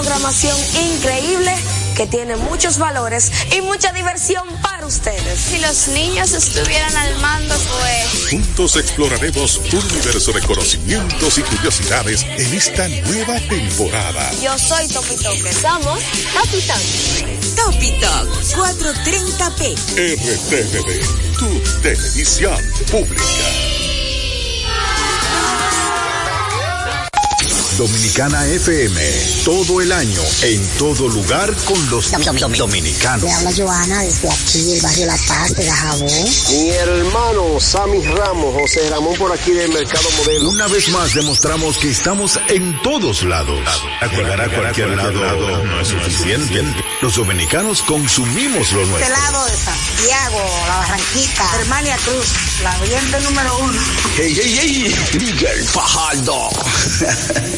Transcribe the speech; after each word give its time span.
programación 0.00 0.56
increíble 0.94 1.52
que 1.96 2.06
tiene 2.06 2.36
muchos 2.36 2.78
valores 2.78 3.32
y 3.56 3.60
mucha 3.62 3.90
diversión 3.90 4.46
para 4.62 4.86
ustedes. 4.86 5.40
Si 5.40 5.58
los 5.58 5.88
niños 5.88 6.32
estuvieran 6.34 6.96
al 6.96 7.16
mando, 7.16 7.56
pues... 7.56 8.30
Juntos 8.30 8.76
exploraremos 8.76 9.60
un 9.72 9.84
universo 9.90 10.30
de 10.30 10.40
conocimientos 10.42 11.38
y 11.38 11.42
curiosidades 11.42 12.22
en 12.22 12.54
esta 12.54 12.86
nueva 12.86 13.40
temporada. 13.48 14.30
Yo 14.40 14.56
soy 14.56 14.86
Topi 14.86 15.16
Toque. 15.16 15.52
Somos 15.52 15.98
Topi 16.32 16.62
Topi 17.56 17.92
430p. 18.54 19.74
RTVD, 19.96 21.38
tu 21.38 21.80
televisión 21.82 22.56
pública. 22.88 23.77
Dominicana 27.76 28.46
FM, 28.46 29.00
todo 29.44 29.80
el 29.80 29.92
año, 29.92 30.20
en 30.42 30.66
todo 30.78 31.08
lugar 31.08 31.54
con 31.64 31.90
los 31.90 32.10
dominicanos. 32.56 33.22
Le 33.22 33.32
habla 33.32 33.52
Joana 33.56 34.02
desde 34.02 34.28
aquí, 34.28 34.72
el 34.72 34.80
barrio 34.82 35.06
La 35.06 35.16
Paz 35.28 35.54
de 35.54 35.64
Dajabón. 35.66 36.08
Mi 36.50 36.70
hermano 36.70 37.60
Sammy 37.60 38.04
Ramos, 38.04 38.54
José 38.54 38.88
Ramón 38.90 39.16
por 39.16 39.32
aquí 39.32 39.52
del 39.52 39.70
Mercado 39.72 40.08
Modelo. 40.18 40.50
Una 40.50 40.66
vez 40.68 40.88
más 40.88 41.14
demostramos 41.14 41.78
que 41.78 41.90
estamos 41.90 42.40
en 42.48 42.80
todos 42.82 43.22
lados. 43.22 43.60
Llegar 44.10 44.40
a 44.40 44.48
cualquier 44.48 44.88
lado 44.96 45.64
no 45.64 45.80
es 45.80 45.88
suficiente. 45.88 46.64
Los 47.00 47.14
dominicanos 47.16 47.82
consumimos 47.82 48.72
lo 48.72 48.84
nuestro. 48.86 48.98
Este 48.98 49.10
lado 49.10 49.44
de 49.44 49.56
Santiago, 49.56 50.44
La 50.66 50.76
Barranquita, 50.78 51.44
Hermania 51.60 51.96
Cruz, 52.04 52.26
la 52.62 52.80
oyente 52.80 53.20
número 53.20 53.58
uno. 53.58 53.80
¡Hey, 54.16 54.34
hey, 54.36 54.58
hey! 54.60 54.94
Miguel 55.20 55.64
Fajardo. 55.68 56.48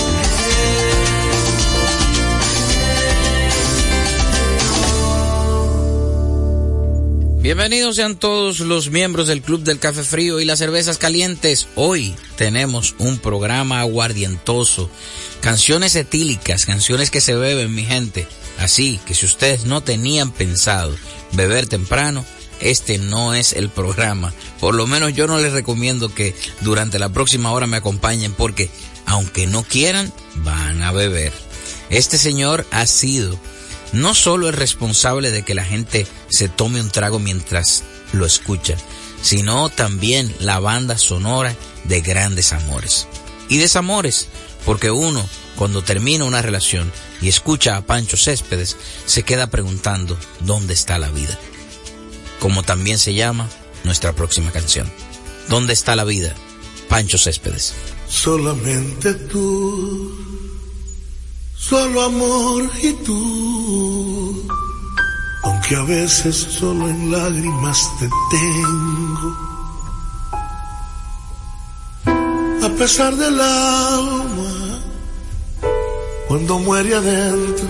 Bienvenidos 7.41 7.95
sean 7.95 8.17
todos 8.17 8.59
los 8.59 8.91
miembros 8.91 9.25
del 9.25 9.41
Club 9.41 9.63
del 9.63 9.79
Café 9.79 10.03
Frío 10.03 10.39
y 10.39 10.45
las 10.45 10.59
Cervezas 10.59 10.99
Calientes. 10.99 11.67
Hoy 11.73 12.13
tenemos 12.35 12.93
un 12.99 13.17
programa 13.17 13.79
aguardientoso, 13.79 14.91
canciones 15.41 15.95
etílicas, 15.95 16.67
canciones 16.67 17.09
que 17.09 17.19
se 17.19 17.33
beben, 17.33 17.73
mi 17.73 17.83
gente. 17.83 18.27
Así 18.59 18.99
que 19.07 19.15
si 19.15 19.25
ustedes 19.25 19.65
no 19.65 19.81
tenían 19.81 20.31
pensado 20.31 20.95
beber 21.31 21.65
temprano, 21.65 22.23
este 22.59 22.99
no 22.99 23.33
es 23.33 23.53
el 23.53 23.69
programa. 23.69 24.31
Por 24.59 24.75
lo 24.75 24.85
menos 24.85 25.15
yo 25.15 25.25
no 25.25 25.39
les 25.39 25.51
recomiendo 25.51 26.13
que 26.13 26.35
durante 26.59 26.99
la 26.99 27.09
próxima 27.09 27.51
hora 27.53 27.65
me 27.65 27.77
acompañen 27.77 28.33
porque 28.33 28.69
aunque 29.07 29.47
no 29.47 29.63
quieran, 29.63 30.13
van 30.35 30.83
a 30.83 30.91
beber. 30.91 31.33
Este 31.89 32.19
señor 32.19 32.67
ha 32.69 32.85
sido 32.85 33.35
no 33.93 34.13
solo 34.13 34.49
es 34.49 34.55
responsable 34.55 35.31
de 35.31 35.43
que 35.43 35.53
la 35.53 35.63
gente 35.63 36.07
se 36.29 36.49
tome 36.49 36.81
un 36.81 36.91
trago 36.91 37.19
mientras 37.19 37.83
lo 38.13 38.25
escucha, 38.25 38.75
sino 39.21 39.69
también 39.69 40.33
la 40.39 40.59
banda 40.59 40.97
sonora 40.97 41.55
de 41.85 42.01
grandes 42.01 42.53
amores. 42.53 43.07
Y 43.49 43.57
desamores, 43.57 44.27
porque 44.65 44.91
uno, 44.91 45.27
cuando 45.55 45.83
termina 45.83 46.25
una 46.25 46.41
relación 46.41 46.91
y 47.21 47.27
escucha 47.27 47.75
a 47.75 47.85
Pancho 47.85 48.17
Céspedes, 48.17 48.77
se 49.05 49.23
queda 49.23 49.47
preguntando 49.47 50.17
dónde 50.39 50.73
está 50.73 50.97
la 50.97 51.09
vida. 51.09 51.37
Como 52.39 52.63
también 52.63 52.97
se 52.97 53.13
llama 53.13 53.49
nuestra 53.83 54.13
próxima 54.13 54.51
canción. 54.51 54.91
¿Dónde 55.49 55.73
está 55.73 55.95
la 55.95 56.05
vida? 56.05 56.33
Pancho 56.87 57.17
Céspedes. 57.17 57.73
Solamente 58.07 59.13
tú 59.13 60.31
solo 61.61 62.01
amor 62.01 62.69
y 62.81 62.91
tú. 63.05 63.60
Aunque 65.71 65.93
a 65.93 65.95
veces 65.95 66.35
solo 66.35 66.89
en 66.89 67.11
lágrimas 67.11 67.79
te 67.97 68.09
tengo. 68.29 69.37
A 72.61 72.69
pesar 72.77 73.15
del 73.15 73.39
alma, 73.39 74.79
cuando 76.27 76.59
muere 76.59 76.93
adentro 76.95 77.69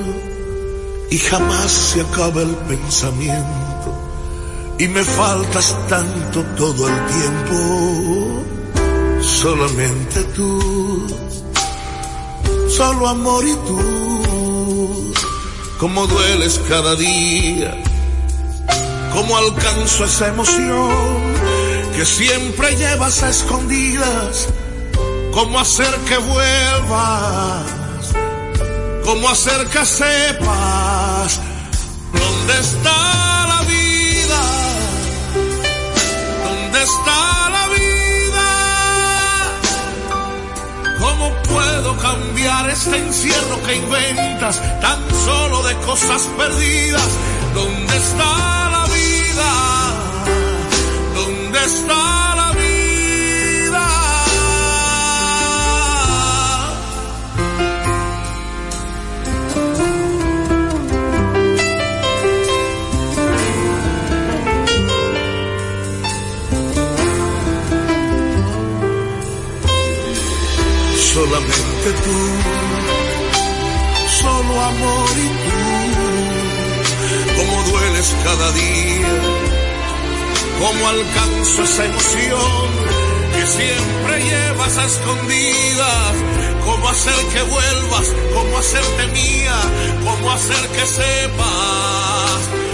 y 1.11 1.17
jamás 1.19 1.71
se 1.71 2.01
acaba 2.01 2.41
el 2.41 2.55
pensamiento 2.67 3.93
y 4.79 4.87
me 4.87 5.03
faltas 5.03 5.77
tanto 5.87 6.41
todo 6.57 6.87
el 6.87 7.05
tiempo, 7.05 8.43
solamente 9.21 10.23
tú 10.35 11.07
solo 12.67 13.07
amor 13.07 13.45
y 13.45 13.53
tú. 13.67 15.13
Como 15.77 16.05
dueles 16.05 16.61
cada 16.69 16.95
día, 16.95 17.75
como 19.13 19.37
alcanzo 19.37 20.05
esa 20.05 20.27
emoción 20.27 21.33
que 21.95 22.05
siempre 22.05 22.75
llevas 22.75 23.21
a 23.23 23.29
escondidas. 23.29 24.47
Cómo 25.33 25.59
hacer 25.59 25.93
que 26.07 26.17
vuelvas, 26.17 27.65
cómo 29.05 29.29
hacer 29.29 29.67
que 29.67 29.85
sepas 29.85 31.39
dónde 32.11 32.59
está 32.59 33.47
la 33.47 33.61
vida, 33.63 34.41
dónde 36.43 36.83
está 36.83 37.49
la 37.49 37.67
vida. 37.67 38.47
¿Cómo 40.99 41.33
puedo 41.43 41.97
cambiar 41.97 42.69
este 42.69 42.97
encierro 42.97 43.63
que 43.65 43.75
inventas 43.75 44.61
tan 44.81 44.99
solo 45.25 45.63
de 45.63 45.75
cosas 45.77 46.23
perdidas? 46.37 47.09
¿Dónde 47.53 47.97
está 47.97 48.70
Solamente 71.13 71.91
tú, 72.05 72.17
solo 74.21 74.61
amor 74.61 75.09
y 75.17 75.27
tú, 75.27 75.70
cada 78.23 78.51
día, 78.53 79.13
como 80.59 80.87
alcanzo 80.87 81.63
esa 81.63 81.85
emoción 81.85 82.69
que 83.35 83.45
siempre 83.45 84.23
llevas 84.23 84.77
a 84.77 84.85
escondidas, 84.85 86.13
cómo 86.65 86.89
hacer 86.89 87.25
que 87.33 87.41
vuelvas, 87.43 88.07
cómo 88.33 88.57
hacerte 88.57 89.07
mía, 89.07 89.55
cómo 90.03 90.31
hacer 90.31 90.67
que 90.69 90.85
sepas 90.87 92.70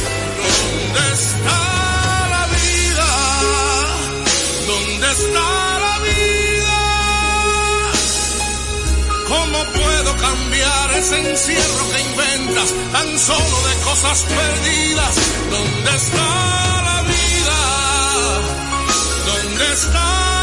ese 10.98 11.20
encierro 11.30 11.90
que 11.92 12.00
inventas 12.02 12.74
tan 12.92 13.20
solo 13.20 13.58
de 13.68 13.76
cosas 13.84 14.24
perdidas? 14.24 15.16
¿Dónde 15.52 15.96
está 15.96 16.82
la 16.90 17.04
vida? 17.04 17.58
¿Dónde 19.28 19.74
está 19.74 20.37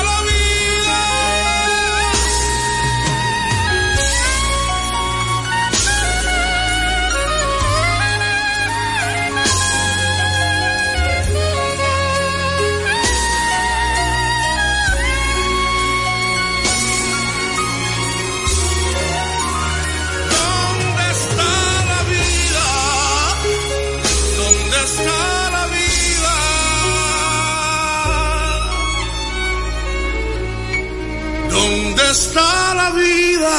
¿Dónde 31.94 32.10
está 32.10 32.74
la 32.74 32.90
vida? 32.90 33.50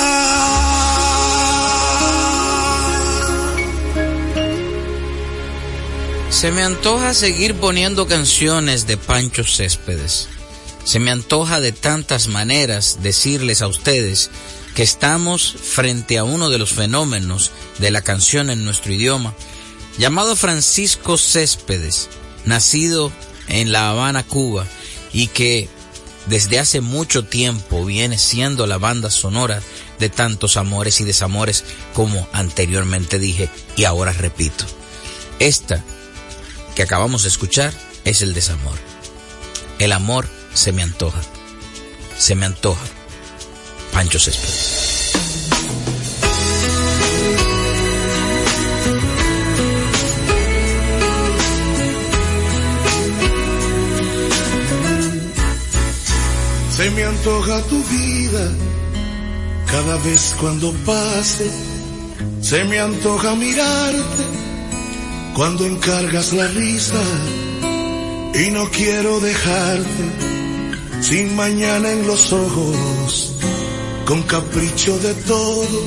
Se 6.29 6.51
me 6.51 6.63
antoja 6.63 7.13
seguir 7.13 7.55
poniendo 7.55 8.07
canciones 8.07 8.87
de 8.87 8.97
Pancho 8.97 9.45
Céspedes. 9.45 10.27
Se 10.83 10.99
me 10.99 11.11
antoja 11.11 11.61
de 11.61 11.71
tantas 11.71 12.27
maneras 12.27 12.97
decirles 13.01 13.61
a 13.61 13.67
ustedes 13.67 14.29
que 14.75 14.83
estamos 14.83 15.53
frente 15.53 16.17
a 16.17 16.25
uno 16.25 16.49
de 16.49 16.57
los 16.57 16.73
fenómenos 16.73 17.51
de 17.79 17.89
la 17.89 18.01
canción 18.01 18.49
en 18.49 18.65
nuestro 18.65 18.91
idioma, 18.91 19.33
llamado 19.97 20.35
Francisco 20.35 21.17
Céspedes, 21.17 22.09
nacido 22.43 23.13
en 23.47 23.71
La 23.71 23.91
Habana, 23.91 24.23
Cuba, 24.23 24.67
y 25.13 25.27
que 25.27 25.69
desde 26.27 26.59
hace 26.59 26.81
mucho 26.81 27.25
tiempo 27.25 27.85
viene 27.85 28.17
siendo 28.17 28.67
la 28.67 28.77
banda 28.77 29.09
sonora 29.09 29.61
de 29.99 30.09
tantos 30.09 30.57
amores 30.57 30.99
y 31.01 31.03
desamores 31.03 31.63
como 31.93 32.27
anteriormente 32.31 33.19
dije 33.19 33.49
y 33.75 33.83
ahora 33.83 34.11
repito. 34.11 34.65
Esta 35.39 35.83
que 36.75 36.83
acabamos 36.83 37.23
de 37.23 37.29
escuchar 37.29 37.73
es 38.03 38.21
el 38.21 38.33
desamor. 38.33 38.77
El 39.79 39.91
amor 39.91 40.27
se 40.53 40.71
me 40.71 40.83
antoja. 40.83 41.21
Se 42.17 42.35
me 42.35 42.45
antoja. 42.45 42.85
Pancho 43.91 44.19
Céspedes. 44.19 44.94
Se 56.85 56.91
me 56.91 57.03
antoja 57.03 57.63
tu 57.63 57.83
vida 57.85 58.51
cada 59.71 59.97
vez 60.03 60.35
cuando 60.39 60.71
pase. 60.85 61.49
Se 62.41 62.63
me 62.65 62.79
antoja 62.79 63.33
mirarte 63.33 64.23
cuando 65.33 65.65
encargas 65.65 66.31
la 66.33 66.45
risa 66.45 67.01
y 68.35 68.51
no 68.51 68.69
quiero 68.69 69.19
dejarte 69.19 70.03
sin 71.01 71.35
mañana 71.35 71.89
en 71.89 72.05
los 72.05 72.31
ojos, 72.31 73.33
con 74.05 74.21
capricho 74.21 74.95
de 74.99 75.15
todo, 75.15 75.81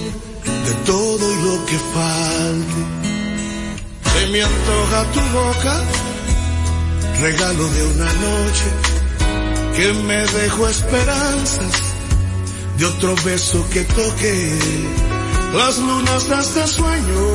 de 0.66 0.74
todo 0.84 1.32
y 1.32 1.42
lo 1.46 1.64
que 1.66 1.78
falte. 1.94 2.82
Se 4.14 4.26
me 4.32 4.42
antoja 4.42 5.12
tu 5.12 5.20
boca, 5.38 5.80
regalo 7.20 7.68
de 7.68 7.86
una 7.86 8.12
noche 8.14 8.87
que 9.78 9.92
me 9.92 10.26
dejó 10.26 10.68
esperanzas 10.68 11.72
de 12.78 12.84
otro 12.84 13.14
beso 13.24 13.64
que 13.72 13.84
toque 13.84 14.58
las 15.54 15.78
lunas 15.78 16.28
de 16.28 16.34
este 16.34 16.66
sueño 16.66 17.26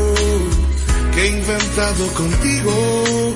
que 1.13 1.21
he 1.23 1.27
inventado 1.29 2.05
contigo. 2.07 3.35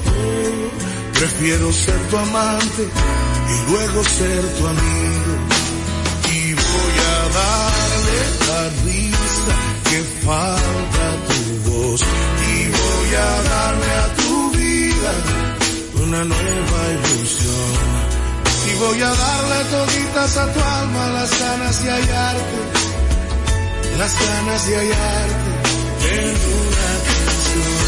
Prefiero 1.13 1.71
ser 1.71 1.99
tu 2.09 2.17
amante 2.17 2.83
y 2.83 3.71
luego 3.71 4.03
ser 4.03 4.41
tu 4.57 4.67
amigo. 4.67 5.33
Y 6.33 6.53
voy 6.53 6.95
a 7.13 7.19
darle 7.39 8.19
la 8.49 8.61
risa 8.83 9.53
que 9.89 9.99
falta 10.25 11.07
tu 11.29 11.71
voz. 11.71 12.01
Y 12.01 12.57
voy 12.81 13.15
a 13.15 13.43
darle 13.53 13.91
a 14.03 14.07
tu 14.15 14.51
vida 14.51 15.11
una 16.03 16.25
nueva 16.25 16.79
ilusión. 16.97 18.16
Y 18.69 18.73
voy 18.75 19.01
a 19.01 19.09
darle 19.09 19.63
toditas 19.71 20.37
a 20.37 20.53
tu 20.53 20.59
alma 20.59 21.09
las 21.09 21.39
ganas 21.39 21.83
de 21.83 21.89
hallarte. 21.89 22.57
Las 23.97 24.13
ganas 24.19 24.67
de 24.67 24.75
hallarte 24.75 25.51
en 26.11 26.29
una 26.29 26.89
canción. 27.07 27.87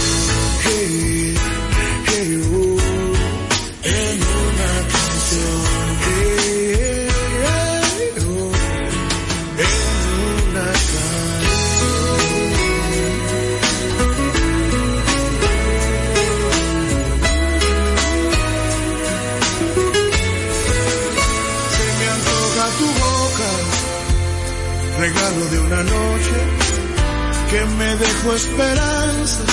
Que 27.50 27.66
me 27.66 27.96
dejó 27.96 28.34
esperanza 28.34 29.44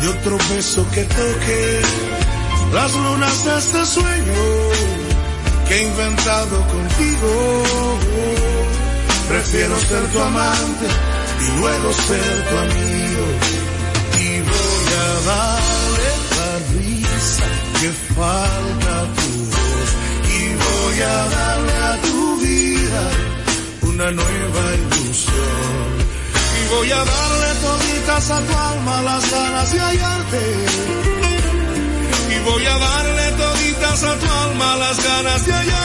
de 0.00 0.08
otro 0.08 0.38
beso 0.50 0.84
que 0.90 1.04
toque 1.04 1.80
las 2.72 2.92
lunas 2.94 3.44
de 3.44 3.58
este 3.58 3.86
sueño 3.86 4.44
que 5.68 5.74
he 5.76 5.82
inventado 5.86 6.56
contigo. 6.66 7.62
Prefiero 9.28 9.78
ser 9.78 10.04
tu 10.12 10.20
amante 10.20 10.86
y 11.40 11.60
luego 11.60 11.92
ser 11.92 12.48
tu 12.48 12.56
amigo. 12.66 13.24
Y 14.18 14.40
voy 14.50 14.86
a 15.04 15.08
darle 15.30 16.10
la 16.38 16.52
risa 16.74 17.44
que 17.80 17.88
falta 18.16 18.94
tu 19.18 19.30
voz. 19.54 19.90
Y 20.36 20.42
voy 20.64 21.00
a 21.02 21.18
darle 21.36 21.76
a 21.90 21.96
tu 22.02 22.36
vida 22.40 23.02
una 23.82 24.10
nueva 24.10 24.62
ilusión. 24.74 25.87
Voy 26.70 26.92
a 26.92 27.04
darle 27.04 27.54
toditas 27.62 28.30
a 28.30 28.40
tu 28.40 28.52
alma 28.52 29.02
las 29.02 29.30
ganas 29.30 29.72
de 29.72 29.80
hallarte. 29.80 30.42
Y 32.30 32.38
voy 32.40 32.66
a 32.66 32.78
darle 32.78 33.30
toditas 33.32 34.02
a 34.04 34.14
tu 34.18 34.30
alma 34.30 34.76
las 34.76 35.02
ganas 35.02 35.46
de 35.46 35.52
hallarte. 35.52 35.77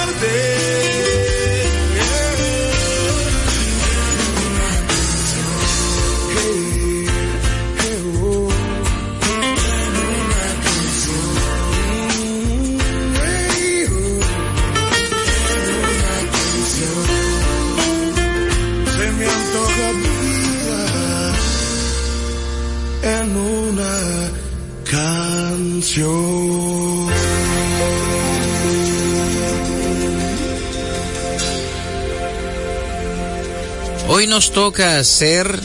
Hoy 34.24 34.30
nos 34.30 34.53
toca 34.53 35.00
hacer 35.00 35.60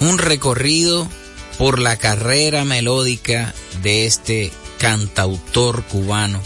un 0.00 0.18
recorrido 0.18 1.08
por 1.56 1.78
la 1.78 1.96
carrera 1.96 2.62
melódica 2.66 3.54
de 3.82 4.04
este 4.04 4.52
cantautor 4.78 5.82
cubano 5.84 6.42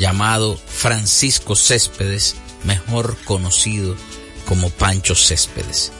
llamado 0.00 0.56
Francisco 0.66 1.54
Céspedes, 1.54 2.34
mejor 2.64 3.16
conocido 3.24 3.94
como 4.48 4.68
Pancho 4.68 5.14
Céspedes. 5.14 5.92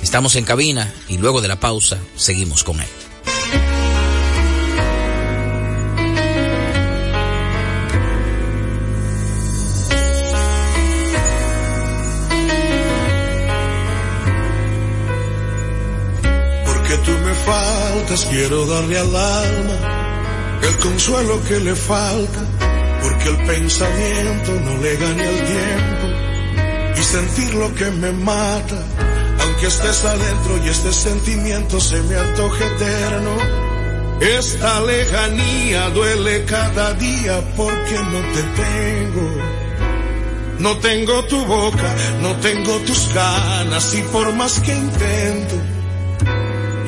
Estamos 0.00 0.34
en 0.36 0.46
cabina 0.46 0.94
y 1.08 1.18
luego 1.18 1.42
de 1.42 1.48
la 1.48 1.60
pausa 1.60 1.98
seguimos 2.16 2.64
con 2.64 2.80
él. 2.80 2.88
Quiero 18.24 18.66
darle 18.66 18.98
al 18.98 19.14
alma 19.14 20.06
el 20.62 20.76
consuelo 20.78 21.42
que 21.44 21.60
le 21.60 21.74
falta. 21.74 22.40
Porque 23.02 23.28
el 23.28 23.36
pensamiento 23.46 24.52
no 24.64 24.76
le 24.78 24.96
gane 24.96 25.28
el 25.28 25.44
tiempo 25.44 26.06
y 26.98 27.02
sentir 27.02 27.54
lo 27.54 27.74
que 27.74 27.90
me 27.90 28.10
mata. 28.12 28.82
Aunque 29.40 29.66
estés 29.66 30.04
adentro 30.04 30.60
y 30.64 30.68
este 30.68 30.92
sentimiento 30.92 31.80
se 31.80 32.00
me 32.02 32.16
antoje 32.16 32.64
eterno. 32.66 33.36
Esta 34.20 34.80
lejanía 34.80 35.90
duele 35.90 36.44
cada 36.46 36.94
día 36.94 37.42
porque 37.56 37.94
no 37.94 38.20
te 38.34 38.42
tengo. 38.62 39.56
No 40.58 40.78
tengo 40.78 41.22
tu 41.24 41.44
boca, 41.44 41.94
no 42.22 42.34
tengo 42.36 42.78
tus 42.78 43.12
ganas 43.12 43.94
y 43.94 44.02
por 44.02 44.32
más 44.32 44.58
que 44.60 44.74
intento, 44.74 45.54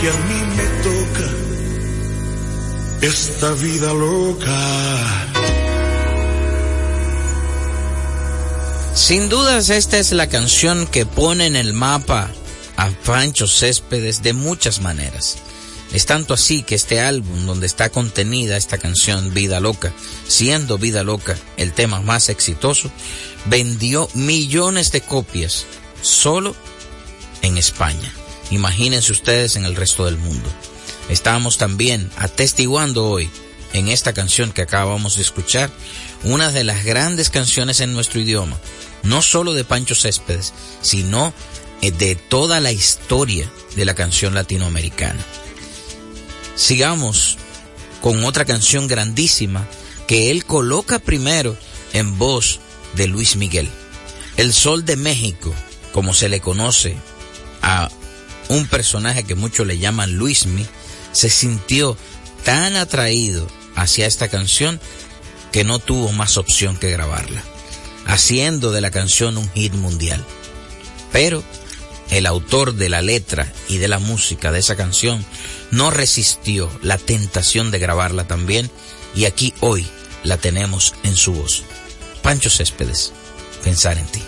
Que 0.00 0.08
a 0.08 0.12
mí 0.12 0.40
me 0.56 0.64
toca 0.82 1.30
esta 3.02 3.52
vida 3.52 3.92
loca. 3.92 5.26
Sin 8.94 9.28
dudas 9.28 9.68
esta 9.68 9.98
es 9.98 10.12
la 10.12 10.28
canción 10.28 10.86
que 10.86 11.04
pone 11.04 11.46
en 11.46 11.56
el 11.56 11.74
mapa 11.74 12.30
a 12.76 12.88
Pancho 13.04 13.46
Céspedes 13.46 14.22
de 14.22 14.32
muchas 14.32 14.80
maneras. 14.80 15.36
Es 15.92 16.06
tanto 16.06 16.34
así 16.34 16.62
que 16.62 16.76
este 16.76 17.00
álbum 17.00 17.44
donde 17.44 17.66
está 17.66 17.90
contenida 17.90 18.56
esta 18.56 18.78
canción 18.78 19.34
Vida 19.34 19.60
Loca, 19.60 19.92
siendo 20.26 20.78
Vida 20.78 21.02
Loca 21.02 21.36
el 21.56 21.72
tema 21.72 22.00
más 22.00 22.28
exitoso, 22.30 22.90
vendió 23.46 24.08
millones 24.14 24.92
de 24.92 25.02
copias 25.02 25.66
solo 26.00 26.54
en 27.42 27.58
España. 27.58 28.14
Imagínense 28.50 29.12
ustedes 29.12 29.56
en 29.56 29.64
el 29.64 29.76
resto 29.76 30.04
del 30.04 30.16
mundo. 30.16 30.48
Estamos 31.08 31.58
también 31.58 32.10
atestiguando 32.16 33.06
hoy 33.06 33.30
en 33.72 33.88
esta 33.88 34.12
canción 34.12 34.52
que 34.52 34.62
acabamos 34.62 35.16
de 35.16 35.22
escuchar 35.22 35.70
una 36.24 36.50
de 36.50 36.64
las 36.64 36.84
grandes 36.84 37.30
canciones 37.30 37.80
en 37.80 37.92
nuestro 37.92 38.20
idioma, 38.20 38.58
no 39.02 39.22
solo 39.22 39.54
de 39.54 39.64
Pancho 39.64 39.94
Céspedes, 39.94 40.52
sino 40.82 41.32
de 41.80 42.14
toda 42.14 42.60
la 42.60 42.72
historia 42.72 43.50
de 43.74 43.84
la 43.84 43.94
canción 43.94 44.34
latinoamericana. 44.34 45.24
Sigamos 46.56 47.38
con 48.02 48.24
otra 48.24 48.44
canción 48.44 48.86
grandísima 48.86 49.66
que 50.06 50.30
él 50.30 50.44
coloca 50.44 50.98
primero 50.98 51.56
en 51.92 52.18
voz 52.18 52.60
de 52.94 53.06
Luis 53.06 53.36
Miguel. 53.36 53.70
El 54.36 54.52
Sol 54.52 54.84
de 54.84 54.96
México, 54.96 55.54
como 55.92 56.12
se 56.12 56.28
le 56.28 56.40
conoce 56.40 56.96
a 57.62 57.90
un 58.50 58.66
personaje 58.66 59.22
que 59.22 59.36
muchos 59.36 59.66
le 59.66 59.78
llaman 59.78 60.16
Luismi, 60.16 60.66
se 61.12 61.30
sintió 61.30 61.96
tan 62.44 62.76
atraído 62.76 63.46
hacia 63.76 64.06
esta 64.06 64.28
canción 64.28 64.80
que 65.52 65.64
no 65.64 65.78
tuvo 65.78 66.12
más 66.12 66.36
opción 66.36 66.76
que 66.76 66.90
grabarla, 66.90 67.42
haciendo 68.06 68.72
de 68.72 68.80
la 68.80 68.90
canción 68.90 69.38
un 69.38 69.50
hit 69.52 69.72
mundial. 69.74 70.24
Pero 71.12 71.44
el 72.10 72.26
autor 72.26 72.74
de 72.74 72.88
la 72.88 73.02
letra 73.02 73.52
y 73.68 73.78
de 73.78 73.86
la 73.86 74.00
música 74.00 74.50
de 74.50 74.58
esa 74.58 74.76
canción 74.76 75.24
no 75.70 75.92
resistió 75.92 76.70
la 76.82 76.98
tentación 76.98 77.70
de 77.70 77.78
grabarla 77.78 78.26
también 78.26 78.68
y 79.14 79.26
aquí 79.26 79.54
hoy 79.60 79.86
la 80.24 80.38
tenemos 80.38 80.94
en 81.04 81.14
su 81.14 81.34
voz. 81.34 81.62
Pancho 82.22 82.50
Céspedes, 82.50 83.12
pensar 83.62 83.96
en 83.96 84.06
ti. 84.06 84.22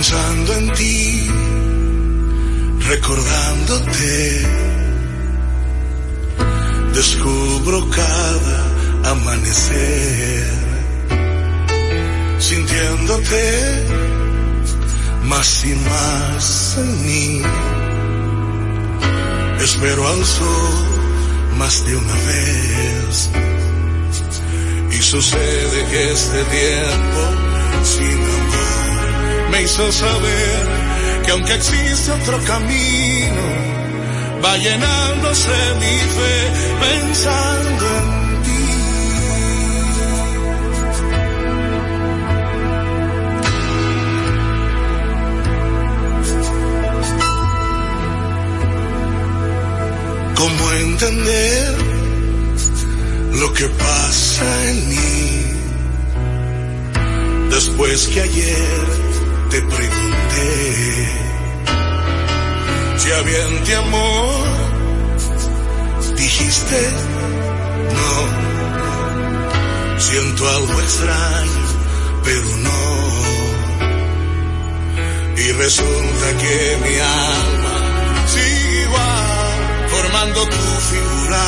Pensando 0.00 0.54
en 0.54 0.72
ti, 0.72 1.28
recordándote, 2.88 4.46
descubro 6.94 7.86
cada 7.90 9.10
amanecer, 9.10 10.50
sintiéndote 12.38 13.84
más 15.24 15.64
y 15.66 15.74
más 15.74 16.78
en 16.78 17.06
mí. 17.06 17.42
Espero 19.62 20.08
al 20.08 20.24
sol 20.24 20.84
más 21.58 21.84
de 21.84 21.96
una 21.96 22.14
vez. 22.14 23.30
Y 24.92 25.02
sucede 25.02 25.78
que 25.90 26.12
este 26.12 26.44
tiempo 26.44 27.20
sin 27.84 28.14
amor 28.14 28.89
me 29.50 29.62
hizo 29.62 29.92
saber 29.92 30.68
que 31.24 31.30
aunque 31.32 31.54
existe 31.54 32.12
otro 32.12 32.38
camino, 32.44 33.42
va 34.44 34.56
llenándose 34.56 35.74
mi 35.80 35.98
fe 36.16 36.50
pensando 36.80 37.86
en 37.98 38.42
ti. 38.44 38.64
¿Cómo 50.36 50.72
entender 50.72 51.74
lo 53.34 53.52
que 53.52 53.68
pasa 53.68 54.70
en 54.70 54.88
mí? 54.88 54.96
Después 57.50 58.08
que 58.08 58.20
ayer 58.22 59.09
te 59.50 59.60
pregunté 59.62 61.08
si 62.98 63.10
había 63.12 63.46
en 63.48 63.64
ti 63.64 63.72
amor, 63.72 64.46
dijiste 66.16 66.90
no. 67.96 68.12
Siento 69.98 70.48
algo 70.48 70.80
extraño, 70.80 71.62
pero 72.24 72.56
no. 72.68 72.82
Y 75.36 75.52
resulta 75.52 76.26
que 76.42 76.78
mi 76.84 76.96
alma 76.98 77.76
sigue 78.26 78.82
igual, 78.82 79.88
formando 79.88 80.40
tu 80.44 80.62
figura 80.90 81.44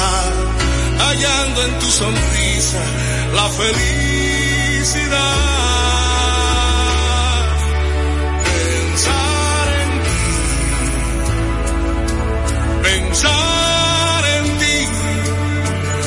hallando 0.99 1.64
en 1.66 1.78
tu 1.78 1.87
sonrisa 1.90 2.82
la 3.35 3.49
felicidad. 3.50 4.32
Pensar 13.12 14.25
en 14.38 14.45
ti 14.59 14.78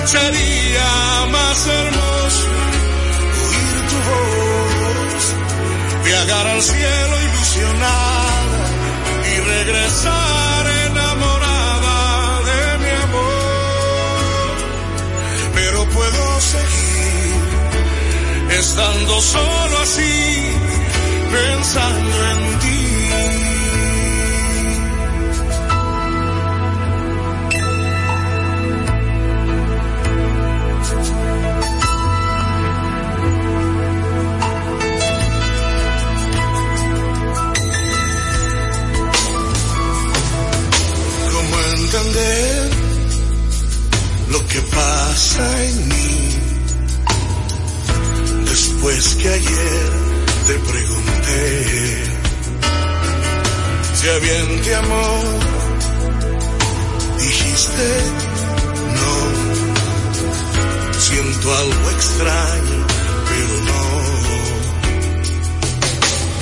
sería 0.05 0.91
más 1.31 1.67
hermoso 1.67 2.47
oír 3.45 3.77
tu 3.91 3.97
voz, 4.09 5.23
viajar 6.03 6.47
al 6.47 6.61
cielo 6.63 7.15
ilusionada 7.27 8.61
y 9.31 9.39
regresar 9.53 10.67
enamorada 10.87 12.41
de 12.49 12.61
mi 12.83 12.91
amor. 13.05 14.55
Pero 15.53 15.85
puedo 15.89 16.41
seguir 16.41 17.33
estando 18.49 19.21
solo 19.21 19.77
así, 19.83 20.57
pensando 21.31 22.15
en 22.31 22.59
ti. 22.61 22.84
Que 44.55 44.61
pasa 44.61 45.63
en 45.63 45.87
mí? 45.89 46.29
Después 48.45 49.15
que 49.15 49.27
ayer 49.29 49.91
te 50.47 50.53
pregunté 50.71 52.03
si 53.95 54.07
bien 54.27 54.61
te 54.63 54.75
amó, 54.75 55.07
dijiste 57.17 57.87
no. 58.99 59.15
Siento 60.99 61.45
algo 61.63 61.89
extraño, 61.97 62.79
pero 63.29 63.53
no. 63.69 63.83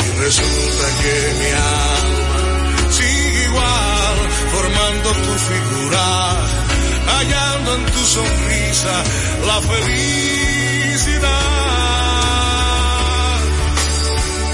Y 0.06 0.10
resulta 0.26 0.86
que 1.02 1.16
mi 1.40 1.52
alma 1.82 2.92
sigue 2.92 3.44
igual, 3.50 4.18
formando 4.54 5.08
tu 5.26 5.34
figura, 5.50 6.06
hallando 7.08 7.76
en 7.76 7.86
tu 7.86 8.06
sonrisa 8.06 9.04
la 9.48 9.62
felicidad. 9.62 11.30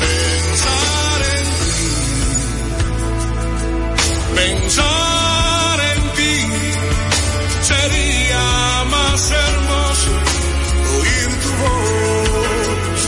Pensar 0.06 1.22
en 1.38 1.46
ti, 1.66 1.84
pensar 4.36 5.80
en 5.94 6.02
ti, 6.18 6.36
sería 7.62 8.46
más 8.96 9.32
hermoso 9.32 10.12
oír 10.98 11.30
tu 11.44 11.52
voz, 11.64 13.02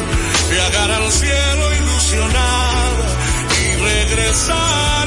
viajar 0.51 0.89
al 0.91 1.07
cielo 1.12 1.65
ilusionada 1.75 3.05
y 3.62 3.65
regresar 3.83 5.00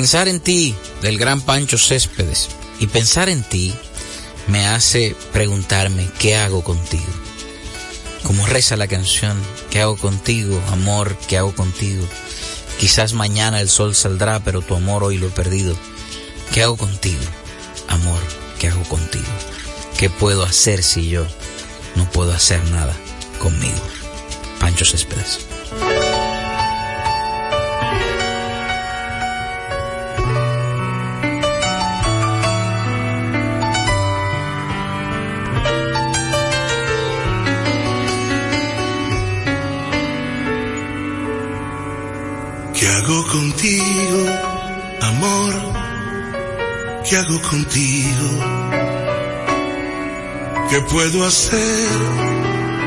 Pensar 0.00 0.28
en 0.28 0.40
ti 0.40 0.74
del 1.02 1.18
gran 1.18 1.42
Pancho 1.42 1.76
Céspedes 1.76 2.48
y 2.78 2.86
pensar 2.86 3.28
en 3.28 3.42
ti 3.42 3.74
me 4.46 4.66
hace 4.66 5.14
preguntarme 5.30 6.08
qué 6.18 6.36
hago 6.36 6.64
contigo. 6.64 7.12
Como 8.22 8.46
reza 8.46 8.78
la 8.78 8.88
canción, 8.88 9.38
¿qué 9.68 9.82
hago 9.82 9.98
contigo, 9.98 10.58
amor? 10.72 11.18
¿Qué 11.28 11.36
hago 11.36 11.54
contigo? 11.54 12.02
Quizás 12.78 13.12
mañana 13.12 13.60
el 13.60 13.68
sol 13.68 13.94
saldrá, 13.94 14.40
pero 14.40 14.62
tu 14.62 14.74
amor 14.74 15.04
hoy 15.04 15.18
lo 15.18 15.26
he 15.26 15.30
perdido. 15.30 15.76
¿Qué 16.54 16.62
hago 16.62 16.78
contigo, 16.78 17.20
amor? 17.88 18.22
¿Qué 18.58 18.68
hago 18.68 18.84
contigo? 18.84 19.28
¿Qué 19.98 20.08
puedo 20.08 20.44
hacer 20.44 20.82
si 20.82 21.10
yo 21.10 21.26
no 21.94 22.10
puedo 22.10 22.32
hacer 22.32 22.64
nada 22.70 22.96
conmigo? 23.38 23.82
Pancho 24.60 24.86
Céspedes. 24.86 25.49
Hago 42.90 43.26
contigo, 43.26 44.26
amor? 45.02 45.54
¿Qué 47.08 47.16
hago 47.16 47.40
contigo? 47.42 48.28
¿Qué 50.70 50.80
puedo 50.82 51.26
hacer 51.26 51.88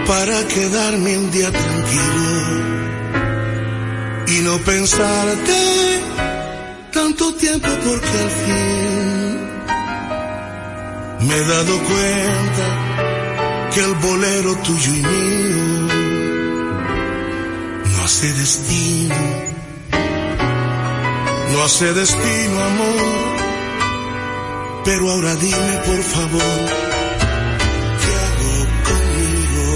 para 0.08 0.48
quedarme 0.48 1.18
un 1.18 1.32
día 1.32 1.52
tranquilo 1.52 2.74
y 4.28 4.40
no 4.42 4.58
pensarte 4.60 6.02
tanto 6.92 7.34
tiempo 7.36 7.68
porque 7.86 8.18
al 8.26 8.30
fin 8.30 9.40
me 11.28 11.36
he 11.36 11.46
dado 11.46 11.78
cuenta 11.92 12.66
que 13.74 13.80
el 13.84 13.94
bolero 13.96 14.56
tuyo 14.64 14.94
y 14.94 15.02
mío 15.02 15.88
no 17.92 18.04
hace 18.04 18.34
destino 18.34 19.53
no 21.54 21.64
hace 21.64 21.94
destino, 21.94 22.64
amor. 22.64 22.96
Pero 24.86 25.10
ahora 25.12 25.36
dime, 25.36 25.74
por 25.86 26.04
favor, 26.04 26.60
¿qué 28.02 28.14
hago 28.26 28.54
conmigo? 28.90 29.68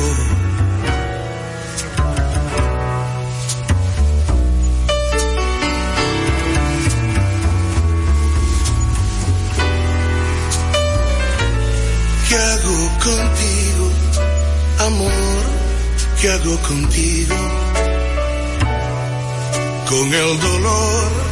¿Qué 12.27 12.35
hago 12.35 12.77
contigo, 13.07 13.85
amor? 14.87 15.43
¿Qué 16.19 16.27
hago 16.31 16.57
contigo? 16.67 17.35
Con 19.89 20.13
el 20.13 20.39
dolor 20.41 21.26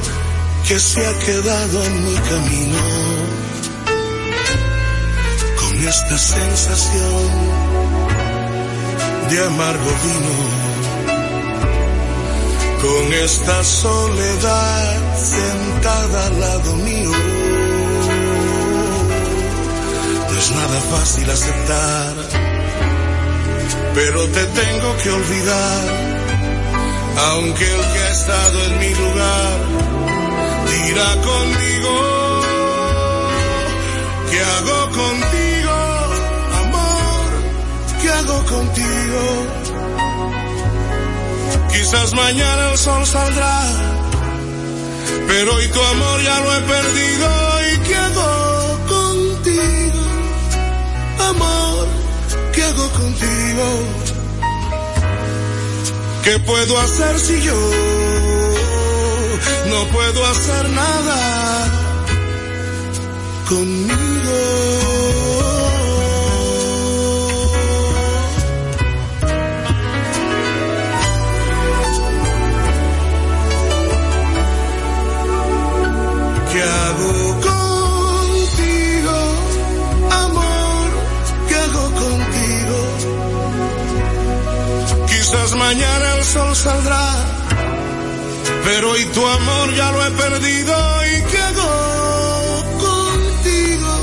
que 0.67 0.80
se 0.80 1.06
ha 1.06 1.19
quedado 1.19 1.84
en 1.84 2.06
mi 2.06 2.15
camino 2.15 2.78
con 5.60 5.88
esta 5.88 6.17
sensación 6.17 7.30
de 9.30 9.45
amargo 9.45 9.91
vino, 10.06 10.36
con 12.82 13.13
esta 13.13 13.63
soledad 13.63 15.15
sentada 15.15 16.25
al 16.25 16.39
lado 16.39 16.75
mío. 16.78 17.12
No 20.32 20.39
es 20.39 20.51
nada 20.51 20.82
fácil 20.89 21.30
aceptar, 21.30 22.13
pero 23.93 24.28
te 24.30 24.45
tengo 24.45 24.97
que 25.04 25.10
olvidar, 25.12 25.84
aunque 27.30 27.71
el 27.71 27.82
que 27.82 27.99
ha 27.99 28.12
estado 28.12 28.65
en 28.65 28.80
mi 28.80 28.95
lugar 28.95 29.85
dirá 30.84 31.10
conmigo, 31.30 31.94
¿qué 34.30 34.40
hago 34.42 34.80
contigo, 35.02 35.76
amor? 36.64 37.26
¿Qué 38.02 38.10
hago 38.10 38.46
contigo? 38.46 39.22
Quizás 41.72 42.14
mañana 42.14 42.72
el 42.72 42.78
sol 42.78 43.06
saldrá, 43.06 43.60
pero 45.28 45.56
hoy 45.56 45.68
tu 45.68 45.82
amor 45.82 46.22
ya 46.24 46.40
lo 46.40 46.56
he 46.56 46.62
perdido 46.62 47.28
y 47.72 47.78
qué 47.88 47.96
hago 47.96 48.80
contigo, 48.88 50.02
amor, 51.30 51.88
qué 52.54 52.64
hago 52.64 52.90
contigo, 52.92 53.66
qué 56.24 56.40
puedo 56.40 56.80
hacer 56.80 57.20
si 57.20 57.42
yo 57.42 58.05
no 59.69 59.86
puedo 59.88 60.25
hacer 60.25 60.69
nada 60.69 61.67
conmigo. 63.49 63.95
¿Qué 76.51 76.62
hago 76.63 77.13
contigo, 77.49 79.17
amor? 80.23 80.89
¿Qué 81.49 81.56
hago 81.56 81.86
contigo? 82.04 82.80
Quizás 85.08 85.49
mañana 85.56 86.15
el 86.17 86.23
sol 86.23 86.56
saldrá, 86.56 87.06
pero 88.65 88.89
hoy 88.89 89.06
tu 89.06 89.25
amor 89.25 89.73
ya 89.75 89.91
lo 89.91 90.06
he 90.06 90.12
perdido. 90.12 90.73
¿Y 91.06 91.21
qué 91.30 91.38
hago 91.38 92.63
contigo, 92.88 93.93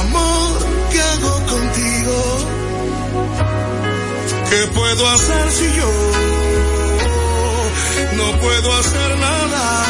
amor? 0.00 0.66
¿Qué 0.90 1.00
hago 1.02 1.32
contigo? 1.52 2.16
¿Qué 4.50 4.66
puedo 4.68 5.10
hacer 5.10 5.50
si 5.50 5.66
yo 5.76 5.90
no 8.16 8.40
puedo 8.40 8.74
hacer 8.78 9.18
nada? 9.18 9.83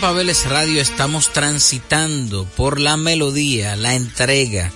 En 0.00 0.02
Pabeles 0.02 0.46
Radio 0.48 0.80
estamos 0.80 1.30
transitando 1.30 2.46
por 2.56 2.80
la 2.80 2.96
melodía, 2.96 3.76
la 3.76 3.94
entrega, 3.94 4.72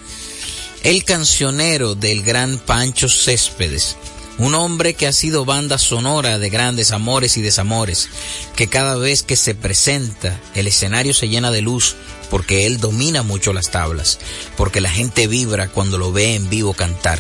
el 0.82 1.04
cancionero 1.04 1.94
del 1.94 2.22
gran 2.22 2.58
Pancho 2.58 3.08
Céspedes. 3.08 3.96
Un 4.37 4.54
hombre 4.54 4.94
que 4.94 5.06
ha 5.06 5.12
sido 5.12 5.46
banda 5.46 5.78
sonora 5.78 6.38
de 6.38 6.50
grandes 6.50 6.90
amores 6.90 7.38
y 7.38 7.42
desamores, 7.42 8.10
que 8.54 8.66
cada 8.66 8.96
vez 8.96 9.22
que 9.22 9.37
se 9.37 9.54
presenta 9.54 10.38
el 10.54 10.66
escenario 10.66 11.14
se 11.14 11.28
llena 11.28 11.50
de 11.50 11.62
luz 11.62 11.96
porque 12.30 12.66
él 12.66 12.78
domina 12.78 13.22
mucho 13.22 13.52
las 13.52 13.70
tablas, 13.70 14.18
porque 14.56 14.80
la 14.80 14.90
gente 14.90 15.26
vibra 15.26 15.68
cuando 15.68 15.96
lo 15.96 16.12
ve 16.12 16.34
en 16.34 16.50
vivo 16.50 16.74
cantar. 16.74 17.18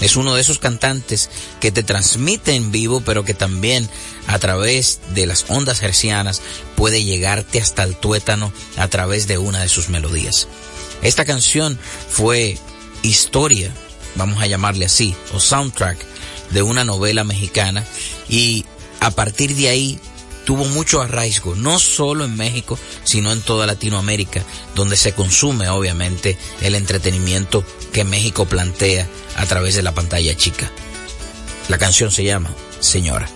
Es 0.00 0.16
uno 0.16 0.34
de 0.34 0.40
esos 0.40 0.58
cantantes 0.58 1.30
que 1.60 1.72
te 1.72 1.82
transmite 1.82 2.54
en 2.54 2.70
vivo, 2.70 3.00
pero 3.00 3.24
que 3.24 3.34
también 3.34 3.88
a 4.26 4.38
través 4.38 5.00
de 5.14 5.26
las 5.26 5.46
ondas 5.48 5.82
hercianas 5.82 6.42
puede 6.74 7.02
llegarte 7.02 7.60
hasta 7.60 7.82
el 7.82 7.96
tuétano 7.96 8.52
a 8.76 8.88
través 8.88 9.26
de 9.26 9.38
una 9.38 9.60
de 9.60 9.68
sus 9.68 9.88
melodías. 9.88 10.48
Esta 11.02 11.24
canción 11.24 11.78
fue 12.08 12.58
historia, 13.02 13.72
vamos 14.16 14.42
a 14.42 14.46
llamarle 14.46 14.86
así, 14.86 15.14
o 15.32 15.40
soundtrack 15.40 15.98
de 16.50 16.62
una 16.62 16.84
novela 16.84 17.24
mexicana 17.24 17.84
y 18.28 18.64
a 19.00 19.10
partir 19.10 19.54
de 19.56 19.68
ahí 19.68 20.00
tuvo 20.46 20.64
mucho 20.64 21.02
arraigo, 21.02 21.56
no 21.56 21.78
solo 21.78 22.24
en 22.24 22.36
México, 22.36 22.78
sino 23.02 23.32
en 23.32 23.42
toda 23.42 23.66
Latinoamérica, 23.66 24.42
donde 24.74 24.96
se 24.96 25.12
consume 25.12 25.68
obviamente 25.68 26.38
el 26.62 26.76
entretenimiento 26.76 27.64
que 27.92 28.04
México 28.04 28.46
plantea 28.46 29.08
a 29.36 29.44
través 29.44 29.74
de 29.74 29.82
la 29.82 29.92
pantalla 29.92 30.34
chica. 30.36 30.70
La 31.68 31.78
canción 31.78 32.12
se 32.12 32.22
llama 32.22 32.54
Señora. 32.78 33.28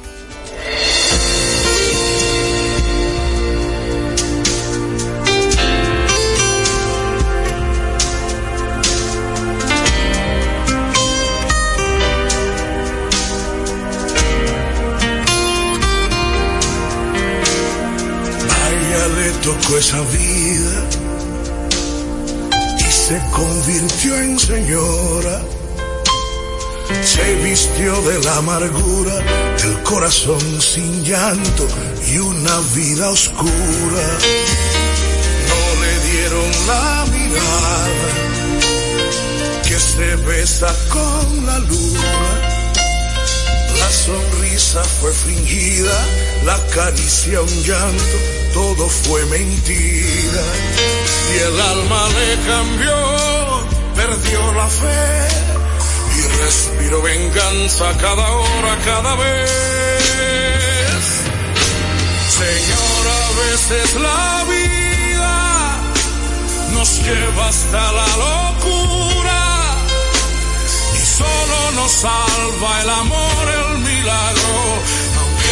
Tocó 19.42 19.78
esa 19.78 20.00
vida 20.02 20.88
y 22.78 22.92
se 22.92 23.20
convirtió 23.30 24.16
en 24.18 24.38
señora. 24.38 25.42
Se 27.02 27.34
vistió 27.36 28.02
de 28.02 28.18
la 28.24 28.36
amargura, 28.38 29.14
el 29.64 29.82
corazón 29.84 30.60
sin 30.60 31.04
llanto 31.04 31.66
y 32.08 32.18
una 32.18 32.58
vida 32.74 33.10
oscura. 33.10 34.04
No 35.48 35.62
le 35.82 36.10
dieron 36.10 36.50
la 36.66 37.06
mirada 37.12 37.88
que 39.62 39.78
se 39.78 40.16
besa 40.16 40.74
con 40.88 41.46
la 41.46 41.58
luna. 41.60 42.50
La 43.78 43.90
sonrisa 43.90 44.82
fue 45.00 45.12
fingida, 45.12 46.06
la 46.44 46.58
caricia 46.66 47.40
un 47.40 47.62
llanto, 47.62 48.18
todo 48.52 48.88
fue 48.88 49.24
mentira. 49.26 50.44
Y 51.32 51.38
el 51.38 51.60
alma 51.60 52.08
le 52.18 52.28
cambió, 52.46 52.96
perdió 53.94 54.52
la 54.52 54.68
fe 54.68 55.40
y 56.16 56.22
respiró 56.42 57.02
venganza 57.02 57.96
cada 57.98 58.30
hora, 58.30 58.78
cada 58.84 59.14
vez. 59.16 59.50
Señora, 62.40 63.14
a 63.26 63.32
veces 63.42 63.94
la 64.00 64.44
vida 64.44 65.40
nos 66.72 66.88
lleva 67.04 67.48
hasta 67.48 67.92
la 67.92 68.08
locura 68.26 69.40
y 70.94 70.98
solo 71.18 71.70
nos 71.76 71.92
salva 71.92 72.82
el 72.82 72.90
amor, 72.90 73.42
el 73.58 73.78
milagro, 73.78 74.82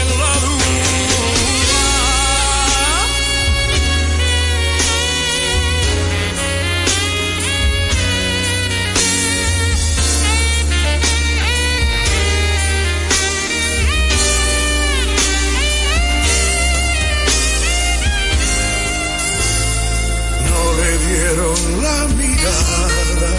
dieron 21.07 21.83
la 21.83 21.97
mirada 22.15 23.31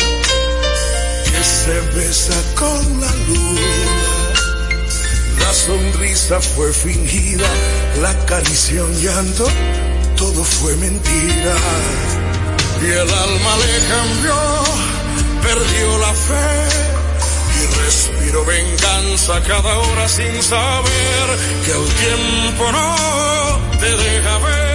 que 1.25 1.45
se 1.45 1.81
besa 1.97 2.39
con 2.55 3.01
la 3.01 3.13
luna. 3.29 4.13
La 5.41 5.53
sonrisa 5.53 6.41
fue 6.41 6.73
fingida, 6.73 7.49
la 8.01 8.15
caricia 8.27 8.83
llanto, 9.01 9.47
todo 10.17 10.45
fue 10.45 10.75
mentira. 10.77 11.57
Y 12.83 12.87
el 12.87 13.11
alma 13.27 13.53
le 13.65 13.75
cambió, 13.93 14.39
perdió 15.43 15.99
la 15.99 16.13
fe 16.15 16.93
y 17.59 17.67
respiró 17.85 18.45
venganza 18.45 19.41
cada 19.47 19.79
hora 19.79 20.09
sin 20.09 20.43
saber 20.43 21.27
que 21.65 21.73
el 21.73 21.87
tiempo 22.05 22.73
no 22.73 23.61
te 23.79 23.91
deja 23.97 24.39
ver 24.39 24.72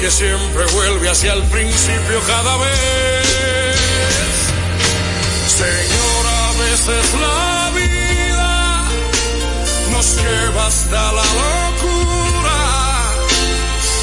que 0.00 0.10
siempre 0.10 0.64
vuelve 0.72 1.10
hacia 1.10 1.34
el 1.34 1.42
principio 1.44 2.20
cada 2.26 2.56
vez. 2.56 3.76
Señora, 5.46 6.48
a 6.48 6.52
veces 6.52 7.04
la 7.20 7.70
vida 7.74 8.88
nos 9.92 10.16
lleva 10.16 10.66
hasta 10.66 11.12
la 11.12 11.26
locura 11.42 12.60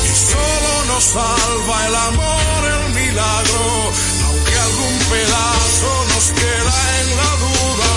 y 0.06 0.16
solo 0.32 0.72
nos 0.94 1.04
salva 1.04 1.88
el 1.88 1.96
amor, 1.96 2.60
el 2.76 2.94
milagro, 2.94 3.92
aunque 4.28 4.56
algún 4.68 5.00
pedazo 5.10 6.06
nos 6.14 6.26
queda 6.40 6.76
en 7.02 7.08
la 7.22 7.32
duda. 7.46 7.92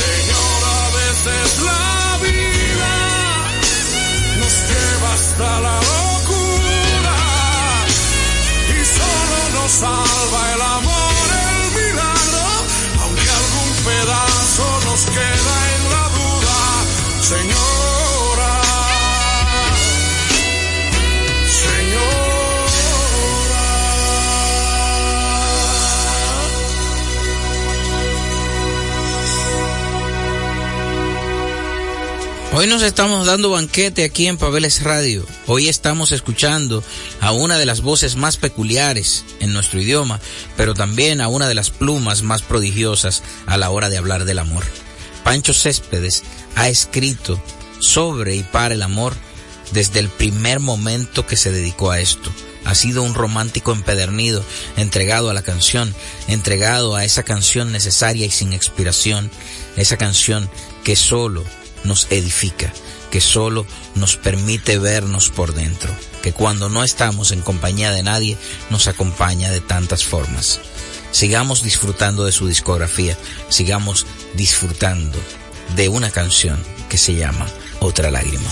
Señor, 0.00 0.60
a 0.76 0.88
veces 1.00 1.62
la 1.62 2.18
vida 2.26 2.94
nos 4.38 4.52
lleva 4.68 5.14
hasta 5.14 5.60
la 5.60 5.76
locura 5.76 6.05
salva 9.68 10.54
el 10.54 10.62
amor, 10.62 11.26
el 11.50 11.72
milagro, 11.74 12.46
aunque 13.00 13.28
algún 13.28 13.70
pedazo 13.84 14.80
nos 14.84 15.06
queda 15.06 15.54
en 15.74 15.82
la 15.90 16.08
duda. 16.18 16.58
Señora, 17.20 17.95
Hoy 32.58 32.66
nos 32.66 32.80
estamos 32.80 33.26
dando 33.26 33.50
banquete 33.50 34.02
aquí 34.02 34.28
en 34.28 34.38
Pabeles 34.38 34.82
Radio. 34.82 35.26
Hoy 35.46 35.68
estamos 35.68 36.10
escuchando 36.10 36.82
a 37.20 37.32
una 37.32 37.58
de 37.58 37.66
las 37.66 37.82
voces 37.82 38.16
más 38.16 38.38
peculiares 38.38 39.26
en 39.40 39.52
nuestro 39.52 39.78
idioma, 39.78 40.20
pero 40.56 40.72
también 40.72 41.20
a 41.20 41.28
una 41.28 41.48
de 41.48 41.54
las 41.54 41.68
plumas 41.68 42.22
más 42.22 42.40
prodigiosas 42.40 43.22
a 43.44 43.58
la 43.58 43.68
hora 43.68 43.90
de 43.90 43.98
hablar 43.98 44.24
del 44.24 44.38
amor. 44.38 44.64
Pancho 45.22 45.52
Céspedes 45.52 46.22
ha 46.54 46.70
escrito 46.70 47.38
sobre 47.78 48.36
y 48.36 48.42
para 48.42 48.72
el 48.72 48.80
amor 48.80 49.12
desde 49.72 50.00
el 50.00 50.08
primer 50.08 50.58
momento 50.58 51.26
que 51.26 51.36
se 51.36 51.52
dedicó 51.52 51.90
a 51.90 52.00
esto. 52.00 52.32
Ha 52.64 52.74
sido 52.74 53.02
un 53.02 53.12
romántico 53.12 53.72
empedernido, 53.72 54.42
entregado 54.78 55.28
a 55.28 55.34
la 55.34 55.42
canción, 55.42 55.94
entregado 56.26 56.96
a 56.96 57.04
esa 57.04 57.22
canción 57.22 57.70
necesaria 57.70 58.24
y 58.24 58.30
sin 58.30 58.54
expiración, 58.54 59.30
esa 59.76 59.98
canción 59.98 60.48
que 60.84 60.96
solo 60.96 61.44
nos 61.84 62.06
edifica, 62.10 62.72
que 63.10 63.20
solo 63.20 63.66
nos 63.94 64.16
permite 64.16 64.78
vernos 64.78 65.30
por 65.30 65.54
dentro, 65.54 65.94
que 66.22 66.32
cuando 66.32 66.68
no 66.68 66.84
estamos 66.84 67.32
en 67.32 67.42
compañía 67.42 67.90
de 67.90 68.02
nadie 68.02 68.36
nos 68.70 68.88
acompaña 68.88 69.50
de 69.50 69.60
tantas 69.60 70.04
formas. 70.04 70.60
Sigamos 71.12 71.62
disfrutando 71.62 72.24
de 72.24 72.32
su 72.32 72.46
discografía, 72.46 73.16
sigamos 73.48 74.06
disfrutando 74.34 75.18
de 75.74 75.88
una 75.88 76.10
canción 76.10 76.62
que 76.88 76.98
se 76.98 77.14
llama 77.14 77.46
Otra 77.80 78.10
lágrima. 78.10 78.50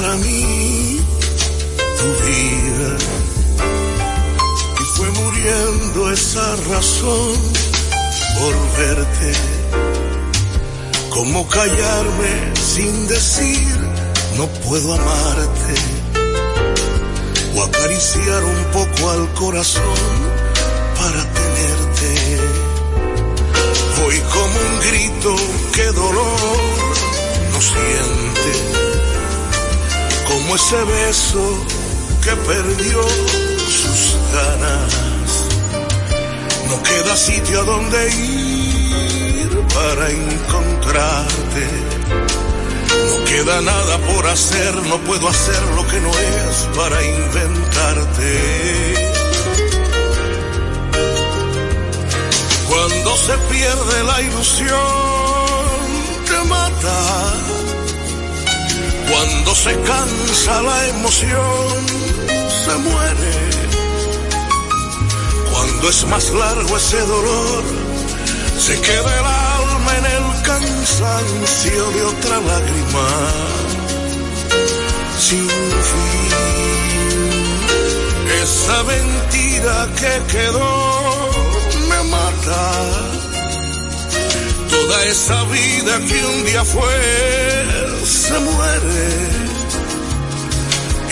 Para 0.00 0.14
mí 0.14 1.00
tu 1.98 2.08
vida 2.26 2.90
y 4.80 4.84
fue 4.94 5.10
muriendo 5.10 6.12
esa 6.12 6.54
razón 6.72 7.34
por 8.38 8.54
verte. 8.78 9.32
Como 11.10 11.48
callarme 11.48 12.32
sin 12.54 13.08
decir 13.08 13.76
no 14.36 14.46
puedo 14.68 14.94
amarte 14.94 15.74
o 17.56 17.62
acariciar 17.64 18.44
un 18.44 18.64
poco 18.78 19.10
al 19.10 19.34
corazón 19.34 20.10
para 20.96 21.20
tenerte. 21.38 22.12
Hoy 24.04 24.16
como 24.32 24.56
un 24.68 24.80
grito 24.88 25.36
que 25.74 25.86
dolor 25.86 26.56
no 27.52 27.60
siente, 27.60 28.97
como 30.48 30.56
ese 30.56 30.82
beso 30.84 31.66
que 32.22 32.30
perdió 32.30 33.02
sus 33.02 34.16
ganas. 34.32 35.44
No 36.68 36.82
queda 36.82 37.16
sitio 37.16 37.60
a 37.60 37.64
donde 37.64 38.10
ir 38.14 39.50
para 39.74 40.10
encontrarte. 40.10 41.68
No 43.10 43.24
queda 43.26 43.60
nada 43.60 43.98
por 43.98 44.26
hacer, 44.26 44.74
no 44.86 44.96
puedo 45.00 45.28
hacer 45.28 45.62
lo 45.76 45.86
que 45.86 46.00
no 46.00 46.10
es 46.18 46.68
para 46.74 47.04
inventarte. 47.04 48.94
Cuando 52.68 53.16
se 53.18 53.36
pierde 53.52 54.04
la 54.04 54.22
ilusión, 54.22 54.78
te 56.26 56.48
mata. 56.48 57.57
Cuando 59.10 59.54
se 59.54 59.74
cansa 59.80 60.62
la 60.62 60.88
emoción, 60.88 61.86
se 62.64 62.74
muere. 62.76 63.34
Cuando 65.50 65.88
es 65.88 66.04
más 66.06 66.30
largo 66.30 66.76
ese 66.76 67.00
dolor, 67.00 67.64
se 68.58 68.80
queda 68.80 69.18
el 69.18 69.24
alma 69.24 69.96
en 69.98 70.06
el 70.06 70.42
cansancio 70.42 71.90
de 71.90 72.02
otra 72.02 72.40
lágrima. 72.40 73.08
Sin 75.18 75.48
fin, 75.90 76.30
esa 78.42 78.82
mentira 78.84 79.88
que 79.96 80.32
quedó 80.32 81.30
me 81.88 82.10
mata. 82.10 82.62
Toda 84.70 85.04
esa 85.04 85.44
vida 85.44 85.98
que 86.06 86.26
un 86.26 86.44
día 86.44 86.64
fue 86.64 87.87
se 88.08 88.38
muere. 88.38 89.08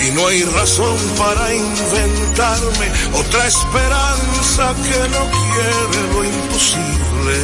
Y 0.06 0.10
no 0.12 0.26
hay 0.28 0.42
razón 0.44 0.96
para 1.18 1.54
inventarme 1.54 2.86
otra 3.12 3.46
esperanza 3.46 4.74
que 4.86 5.08
no 5.14 5.30
quiere 5.36 6.00
lo 6.12 6.24
imposible. 6.24 7.36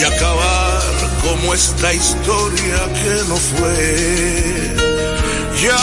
Y 0.00 0.04
acabar 0.04 0.82
como 1.22 1.54
esta 1.54 1.94
historia 1.94 2.78
que 3.00 3.14
no 3.28 3.36
fue. 3.36 4.74
Ya 5.62 5.78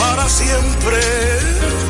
para 0.00 0.28
siempre. 0.28 1.85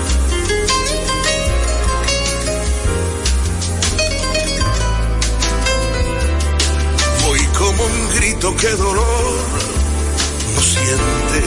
Como 7.76 7.88
un 7.88 8.16
grito 8.16 8.56
que 8.56 8.68
dolor 8.68 9.36
no 10.54 10.60
siente, 10.60 11.42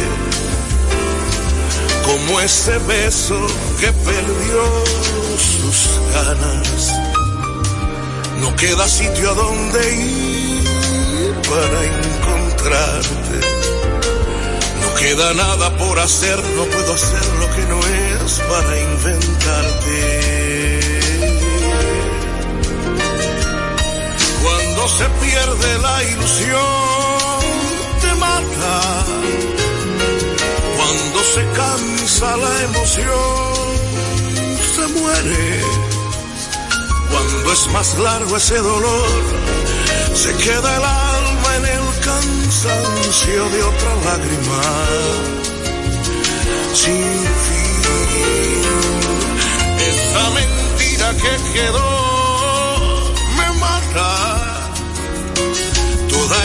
como 2.06 2.40
ese 2.42 2.78
beso 2.80 3.40
que 3.80 3.92
perdió 3.92 4.86
sus 5.38 6.00
ganas. 6.14 6.94
No 8.42 8.56
queda 8.56 8.88
sitio 8.88 9.32
a 9.32 9.34
donde 9.34 9.96
ir 9.96 11.34
para 11.50 11.84
encontrarte. 11.86 13.40
No 14.82 14.96
queda 14.96 15.34
nada 15.34 15.78
por 15.78 16.00
hacer, 16.00 16.38
no 16.56 16.66
puedo 16.66 16.94
hacer 16.94 17.26
lo 17.40 17.56
que 17.56 17.62
no 17.66 17.80
es 17.80 18.40
para 18.50 18.80
inventarte. 18.80 20.59
Se 25.00 25.08
pierde 25.26 25.80
la 25.80 26.04
ilusión, 26.04 27.40
te 28.02 28.14
mata. 28.16 29.06
Cuando 30.78 31.20
se 31.34 31.44
cansa 31.60 32.38
la 32.46 32.64
emoción, 32.68 33.66
se 34.76 34.86
muere. 35.00 35.62
Cuando 37.12 37.54
es 37.54 37.68
más 37.76 37.98
largo 38.00 38.36
ese 38.36 38.58
dolor, 38.58 39.10
se 40.14 40.32
queda 40.46 40.70
el 40.80 40.84
alma 40.84 41.50
en 41.60 41.66
el 41.78 41.88
cansancio 42.10 43.50
de 43.54 43.64
otra 43.72 43.92
lágrima. 44.08 44.62
Sin 46.74 47.04
fin, 47.46 47.76
esa 49.92 50.24
mentira 50.40 51.08
que 51.22 51.34
quedó 51.54 51.99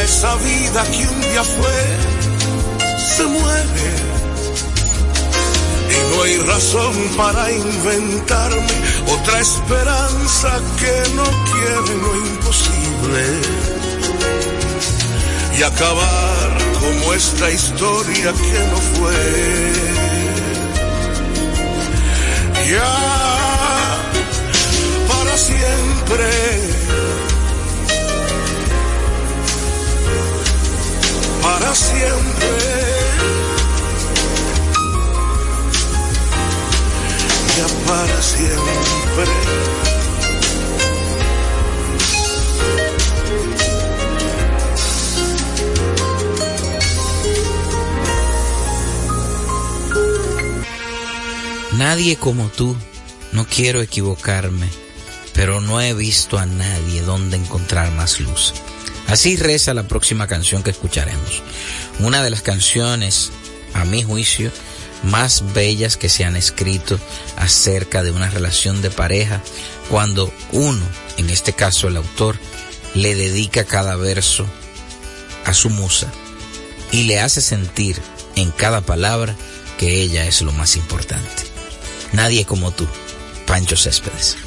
esa 0.04 0.34
vida 0.36 0.84
que 0.92 1.08
un 1.08 1.20
día 1.22 1.42
fue, 1.42 1.80
se 3.16 3.24
muere. 3.24 3.90
Y 5.94 5.96
no 6.10 6.22
hay 6.22 6.36
razón 6.38 6.94
para 7.16 7.50
inventarme 7.50 8.76
otra 9.16 9.40
esperanza 9.40 10.60
que 10.78 11.14
no 11.14 11.24
quiere 11.50 11.94
lo 12.02 12.16
imposible 12.16 13.22
y 15.58 15.62
acabar 15.62 16.58
como 16.80 17.14
esta 17.14 17.50
historia 17.50 18.32
que 18.32 18.58
no 18.72 18.78
fue. 18.96 19.72
Ya 22.70 22.94
para 25.08 25.36
siempre. 25.38 26.73
Siempre. 31.74 32.48
Ya 37.56 37.66
para 37.87 38.22
siempre. 38.22 39.74
Nadie 51.76 52.16
como 52.16 52.48
tú, 52.50 52.76
no 53.32 53.46
quiero 53.46 53.82
equivocarme, 53.82 54.68
pero 55.32 55.60
no 55.60 55.80
he 55.80 55.92
visto 55.92 56.38
a 56.38 56.46
nadie 56.46 57.02
donde 57.02 57.37
encontrar 57.37 57.90
más 57.90 58.20
luz. 58.20 58.54
Así 59.14 59.37
reza 59.37 59.74
la 59.74 59.87
próxima 59.87 60.27
canción 60.27 60.64
que 60.64 60.72
escucharemos. 60.72 61.40
Una 62.00 62.24
de 62.24 62.31
las 62.31 62.42
canciones, 62.42 63.31
a 63.72 63.85
mi 63.85 64.03
juicio, 64.03 64.50
más 65.05 65.55
bellas 65.55 65.96
que 65.96 66.09
se 66.09 66.24
han 66.24 66.35
escrito 66.35 66.98
acerca 67.37 68.03
de 68.03 68.11
una 68.11 68.29
relación 68.29 68.83
de 68.83 68.90
pareja, 68.90 69.40
cuando 69.88 70.35
uno, 70.50 70.85
en 71.16 71.31
este 71.31 71.53
caso 71.53 71.87
el 71.87 71.96
autor, 71.96 72.40
le 72.94 73.14
dedica 73.14 73.62
cada 73.62 73.94
verso 73.94 74.48
a 75.44 75.55
su 75.55 75.70
musa 75.70 76.11
y 76.90 77.05
le 77.05 77.20
hace 77.20 77.40
sentir 77.40 77.96
en 78.35 78.50
cada 78.50 78.81
palabra 78.81 79.37
que 79.79 80.03
ella 80.03 80.27
es 80.27 80.42
lo 80.42 80.50
más 80.50 80.74
importante. 80.74 81.44
Nadie 82.11 82.46
como 82.46 82.72
tú, 82.72 82.88
Pancho 83.46 83.77
Céspedes. 83.77 84.38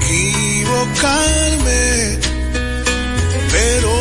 equivocarme, 0.00 1.84
pero 3.50 3.92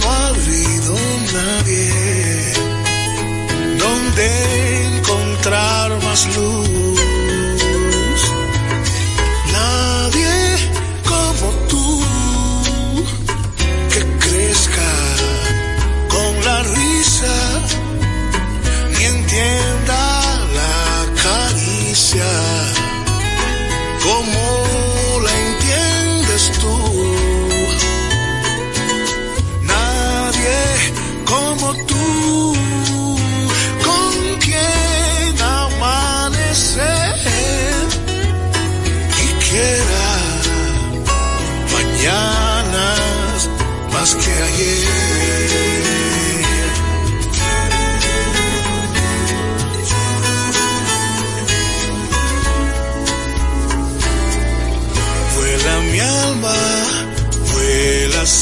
no 0.00 0.10
ha 0.10 0.28
habido 0.28 0.94
nadie 1.32 1.90
donde 3.78 4.96
encontrar 4.98 5.88
más 6.02 6.36
luz. 6.36 7.21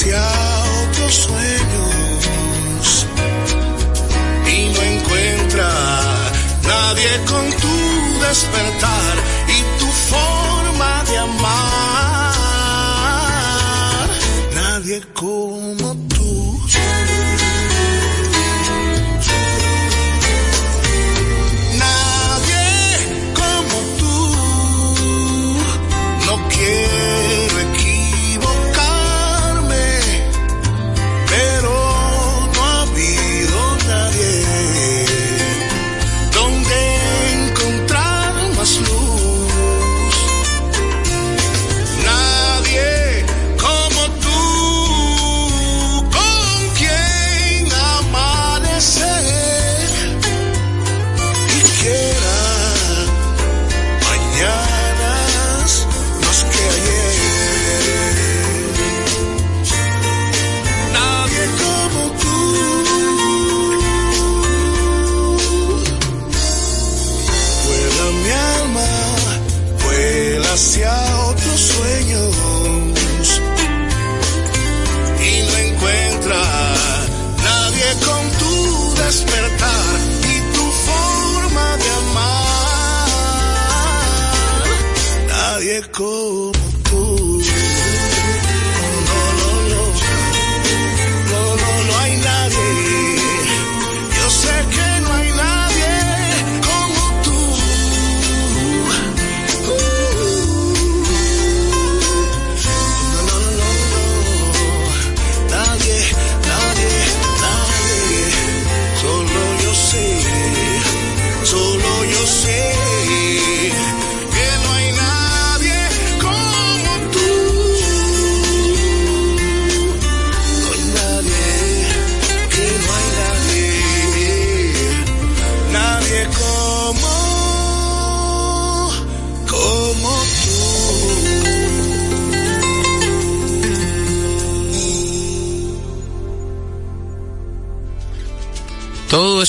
hacia 0.00 0.24
otros 0.88 1.14
sueños 1.14 3.06
y 4.46 4.72
no 4.72 4.80
encuentra 4.82 5.70
nadie 6.62 7.10
con 7.28 7.44
tu 7.60 7.74
despertar 8.26 9.14
y 9.48 9.62
tu 9.78 9.86
forma 9.86 11.04
de 11.04 11.18
amar. 11.18 12.34
Nadie 14.54 15.02
como 15.12 15.94
tú. 16.08 16.60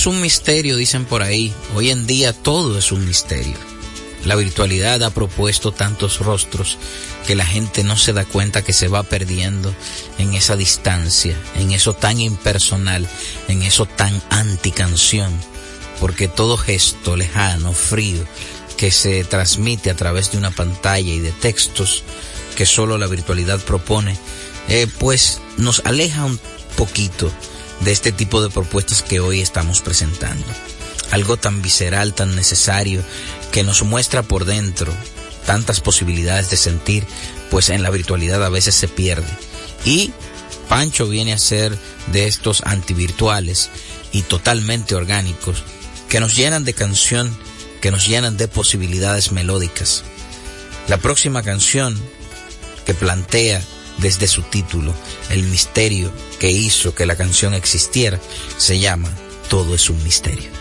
Es 0.02 0.08
un 0.08 0.20
misterio, 0.20 0.78
dicen 0.78 1.06
por 1.06 1.22
ahí. 1.22 1.54
Hoy 1.76 1.92
en 1.92 2.08
día 2.08 2.34
todo 2.34 2.80
es 2.80 2.92
un 2.92 3.06
misterio. 3.06 3.54
La 4.26 4.36
virtualidad 4.36 5.04
ha 5.04 5.12
propuesto 5.12 5.74
tantos 5.74 6.18
rostros 6.18 6.80
que 7.28 7.36
la 7.36 7.46
gente 7.46 7.84
no 7.84 7.96
se 7.96 8.12
da 8.12 8.26
cuenta 8.26 8.64
que 8.64 8.74
se 8.74 8.88
va 8.88 9.04
perdiendo 9.04 9.72
en 10.18 10.34
esa 10.34 10.56
distancia, 10.56 11.38
en 11.54 11.70
eso 11.70 11.94
tan 11.94 12.20
impersonal, 12.20 13.08
en 13.48 13.62
eso 13.62 13.86
tan 13.86 14.20
anticanción, 14.32 15.32
porque 16.00 16.28
todo 16.28 16.58
gesto 16.58 17.16
lejano, 17.16 17.72
frío, 17.72 18.26
que 18.78 18.90
se 18.90 19.24
transmite 19.24 19.92
a 19.92 19.96
través 19.96 20.32
de 20.32 20.40
una 20.40 20.50
pantalla 20.50 21.12
y 21.12 21.20
de 21.20 21.32
textos 21.32 22.02
que 22.56 22.66
solo 22.66 22.98
la 22.98 23.06
virtualidad 23.06 23.60
propone, 23.60 24.18
eh, 24.68 24.88
pues 24.98 25.42
nos 25.58 25.84
aleja 25.86 26.26
un 26.26 26.40
poquito 26.76 27.32
de 27.82 27.92
este 27.92 28.12
tipo 28.12 28.42
de 28.42 28.50
propuestas 28.50 29.02
que 29.04 29.20
hoy 29.20 29.42
estamos 29.42 29.82
presentando. 29.82 30.46
Algo 31.12 31.38
tan 31.38 31.62
visceral, 31.62 32.14
tan 32.14 32.36
necesario, 32.36 33.04
que 33.52 33.64
nos 33.64 33.84
muestra 33.84 34.24
por 34.24 34.46
dentro 34.46 34.94
tantas 35.46 35.82
posibilidades 35.82 36.50
de 36.50 36.58
sentir, 36.58 37.06
pues 37.50 37.70
en 37.70 37.84
la 37.84 37.90
virtualidad 37.90 38.44
a 38.44 38.50
veces 38.50 38.76
se 38.76 38.88
pierde. 38.88 39.28
Y 39.86 40.12
Pancho 40.70 41.08
viene 41.08 41.34
a 41.34 41.38
ser 41.38 41.78
de 42.08 42.28
estos 42.28 42.62
antivirtuales 42.66 43.70
y 44.12 44.22
totalmente 44.22 44.96
orgánicos 44.96 45.64
que 46.08 46.20
nos 46.20 46.36
llenan 46.36 46.64
de 46.64 46.74
canción, 46.74 47.36
que 47.82 47.92
nos 47.92 48.08
llenan 48.08 48.38
de 48.38 48.48
posibilidades 48.48 49.32
melódicas. 49.32 50.04
La 50.88 50.98
próxima 50.98 51.44
canción 51.44 52.00
que 52.86 52.94
plantea 52.94 53.62
desde 54.02 54.28
su 54.28 54.42
título 54.42 54.94
el 55.30 55.44
misterio 55.44 56.12
que 56.40 56.52
hizo 56.52 56.94
que 56.94 57.06
la 57.06 57.16
canción 57.16 57.54
existiera 57.54 58.20
se 58.58 58.80
llama 58.80 59.10
Todo 59.50 59.76
es 59.76 59.90
un 59.90 60.04
misterio. 60.04 60.61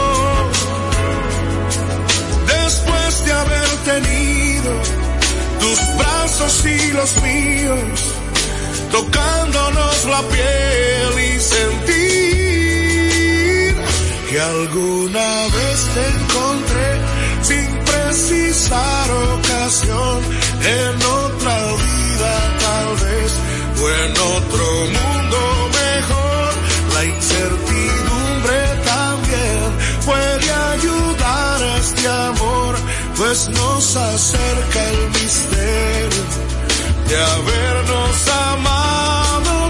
después 3.11 3.25
de 3.25 3.33
haber 3.33 3.69
tenido 3.83 4.71
tus 5.59 5.79
brazos 5.97 6.65
y 6.65 6.91
los 6.93 7.21
míos, 7.21 7.99
tocándonos 8.91 10.05
la 10.05 10.21
piel 10.29 11.19
y 11.19 11.39
sentir 11.39 11.91
que 14.29 14.39
alguna 14.39 15.47
vez 15.57 15.87
te 15.93 16.07
encontré 16.17 16.89
sin 17.41 17.67
precisar 17.91 19.11
ocasión 19.11 20.19
en 20.63 20.95
otra 21.03 21.55
vida 21.83 22.33
tal 22.59 22.89
vez 23.05 23.31
o 23.81 23.83
en 23.89 24.11
otro 24.11 24.65
mundo 24.95 25.39
mejor. 25.81 26.49
La 26.93 27.01
incertidumbre 27.05 28.59
también 28.85 29.67
puede 30.05 30.51
ayudar 30.51 31.63
a 31.63 31.77
este 31.77 32.07
amor 32.07 32.60
pues 33.21 33.47
nos 33.49 33.95
acerca 33.95 34.89
el 34.89 35.09
misterio 35.11 36.23
de 37.07 37.23
habernos 37.23 38.27
amado. 38.49 39.60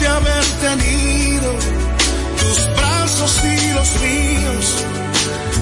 de 0.00 0.06
haber 0.06 0.44
tenido 0.60 1.52
tus 2.40 2.58
brazos 2.76 3.44
y 3.44 3.72
los 3.72 4.00
míos, 4.00 4.66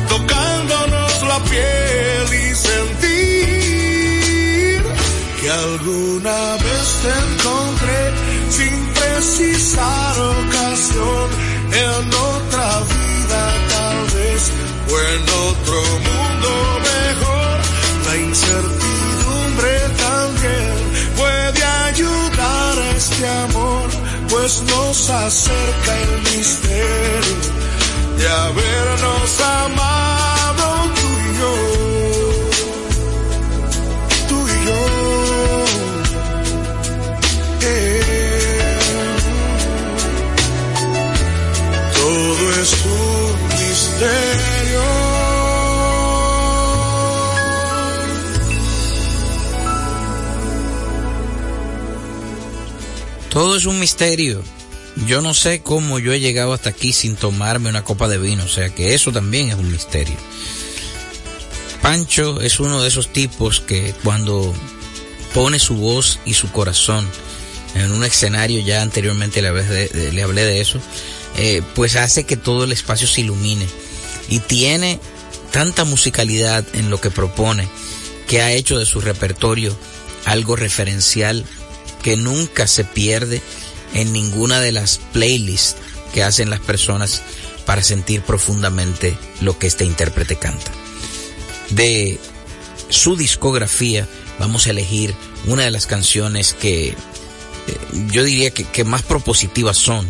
tocándonos 0.09 1.23
la 1.29 1.39
piel 1.45 2.35
y 2.35 2.55
sentir 2.55 2.93
que 5.41 5.51
alguna 5.51 6.57
vez 6.65 6.87
te 7.03 7.13
encontré 7.25 8.03
sin 8.51 8.77
precisar 8.95 10.15
ocasión 10.21 11.27
en 11.73 12.15
otra 12.15 12.81
vida 12.93 13.43
tal 13.69 13.99
vez 14.17 14.43
o 14.89 14.95
en 14.99 15.23
otro 15.49 15.79
mundo 16.05 16.32
nos 24.61 25.09
acerca 25.09 25.99
el 26.03 26.37
misterio 26.37 27.53
de 28.19 28.29
habernos 28.29 29.41
amado. 29.41 30.22
Un 53.35 53.81
misterio. 53.81 54.43
Yo 55.07 55.23
no 55.23 55.33
sé 55.33 55.63
cómo 55.63 55.99
yo 55.99 56.13
he 56.13 56.21
llegado 56.21 56.53
hasta 56.53 56.71
aquí 56.71 56.93
sin 56.93 57.17
tomarme 57.17 57.71
una 57.71 57.83
copa 57.83 58.07
de 58.07 58.19
vino, 58.19 58.45
o 58.45 58.49
sea 58.49 58.69
que 58.69 58.95
eso 58.95 59.11
también 59.11 59.49
es 59.49 59.55
un 59.55 59.73
misterio. 59.73 60.17
Pancho 61.81 62.41
es 62.41 62.61
uno 62.61 62.83
de 62.83 62.89
esos 62.89 63.13
tipos 63.13 63.61
que 63.61 63.95
cuando 64.05 64.55
pone 65.33 65.59
su 65.59 65.77
voz 65.77 66.21
y 66.27 66.35
su 66.35 66.53
corazón 66.53 67.09
en 67.75 67.91
un 67.93 68.05
escenario, 68.05 68.61
ya 68.61 68.83
anteriormente 68.83 69.41
le 69.41 69.49
hablé 69.49 69.65
de, 69.65 70.13
le 70.13 70.23
hablé 70.23 70.45
de 70.45 70.61
eso, 70.61 70.79
eh, 71.39 71.63
pues 71.75 71.97
hace 71.97 72.25
que 72.25 72.37
todo 72.37 72.65
el 72.65 72.73
espacio 72.73 73.09
se 73.09 73.23
ilumine. 73.23 73.67
Y 74.29 74.41
tiene 74.41 75.01
tanta 75.53 75.85
musicalidad 75.85 76.65
en 76.75 76.91
lo 76.91 77.01
que 77.01 77.11
propone 77.11 77.67
que 78.29 78.43
ha 78.43 78.53
hecho 78.53 78.79
de 78.79 78.87
su 78.87 79.01
repertorio 79.01 79.77
algo 80.27 80.55
referencial 80.55 81.45
que 82.03 82.17
nunca 82.17 82.67
se 82.67 82.85
pierde 82.85 83.41
en 83.95 84.13
ninguna 84.13 84.61
de 84.61 84.73
las 84.73 84.99
playlists 85.13 85.77
que 86.13 86.23
hacen 86.23 86.51
las 86.51 86.61
personas 86.61 87.23
para 87.67 87.83
sentir 87.83 88.23
profundamente 88.23 89.17
lo 89.41 89.59
que 89.59 89.67
este 89.67 89.85
intérprete 89.85 90.37
canta. 90.37 90.71
De 91.71 92.19
su 92.89 93.17
discografía 93.17 94.07
vamos 94.39 94.67
a 94.67 94.71
elegir 94.71 95.15
una 95.47 95.65
de 95.65 95.71
las 95.71 95.87
canciones 95.87 96.53
que 96.53 96.89
eh, 96.89 96.95
yo 98.11 98.25
diría 98.25 98.51
que, 98.51 98.85
más 98.85 99.03
propositivas 99.03 99.77
son 99.77 100.09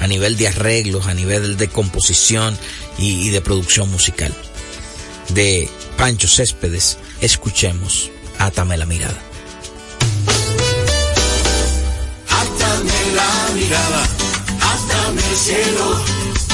a 0.00 0.06
nivel 0.06 0.36
de 0.36 0.48
arreglos, 0.48 1.06
a 1.06 1.14
nivel 1.14 1.56
de 1.56 1.68
composición 1.68 2.56
y, 2.98 3.26
y 3.26 3.30
de 3.30 3.40
producción 3.40 3.90
musical. 3.90 4.34
De 5.28 5.68
Pancho 5.96 6.28
Céspedes, 6.28 6.98
escuchemos 7.20 8.10
Átame 8.38 8.76
la 8.76 8.86
mirada. 8.86 9.31
La 13.14 13.54
mirada, 13.54 14.02
átame 14.72 15.22
el 15.30 15.36
cielo, 15.36 15.86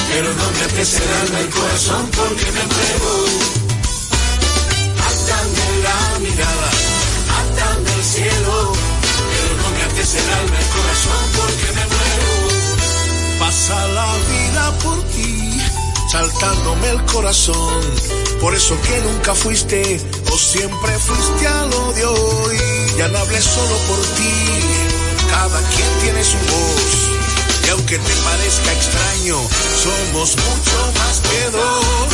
pero 0.09 0.33
no 0.33 0.45
me 0.51 0.61
ates 0.65 0.93
el 0.95 1.49
corazón 1.49 2.09
porque 2.17 2.45
me 2.55 2.63
muevo. 2.73 3.13
Átame 5.09 5.65
la 5.87 6.19
mirada, 6.19 6.69
átame 7.39 7.93
el 7.93 8.03
cielo, 8.03 8.73
pero 9.31 9.49
no 9.61 9.69
me 9.75 9.83
alma, 10.39 10.57
el 10.59 10.69
corazón 10.77 11.23
porque 11.37 11.67
me 11.77 11.85
muero. 11.93 12.31
Pasa 13.39 13.87
la 13.87 14.11
vida 14.31 14.79
por 14.83 15.03
ti, 15.13 15.61
saltándome 16.11 16.89
el 16.89 17.05
corazón, 17.05 17.81
por 18.41 18.53
eso 18.53 18.79
que 18.81 19.01
nunca 19.01 19.33
fuiste 19.33 19.99
o 20.31 20.37
siempre 20.37 20.99
fuiste 20.99 21.47
al 21.47 21.73
odio 21.73 22.13
y 22.53 22.97
ya 22.97 23.07
no 23.07 23.17
hablé 23.19 23.41
solo 23.41 23.75
por 23.87 23.99
ti, 24.17 25.08
cada 25.31 25.61
quien 25.69 25.89
tiene 26.01 26.23
su 26.23 26.37
voz. 26.37 26.91
Y 27.65 27.69
aunque 27.69 27.97
te 27.97 28.13
parezca 28.27 28.71
extraño, 28.73 29.37
somos 29.83 30.35
mucho 30.35 30.77
más 30.99 31.15
que 31.27 31.41
dos. 31.51 32.13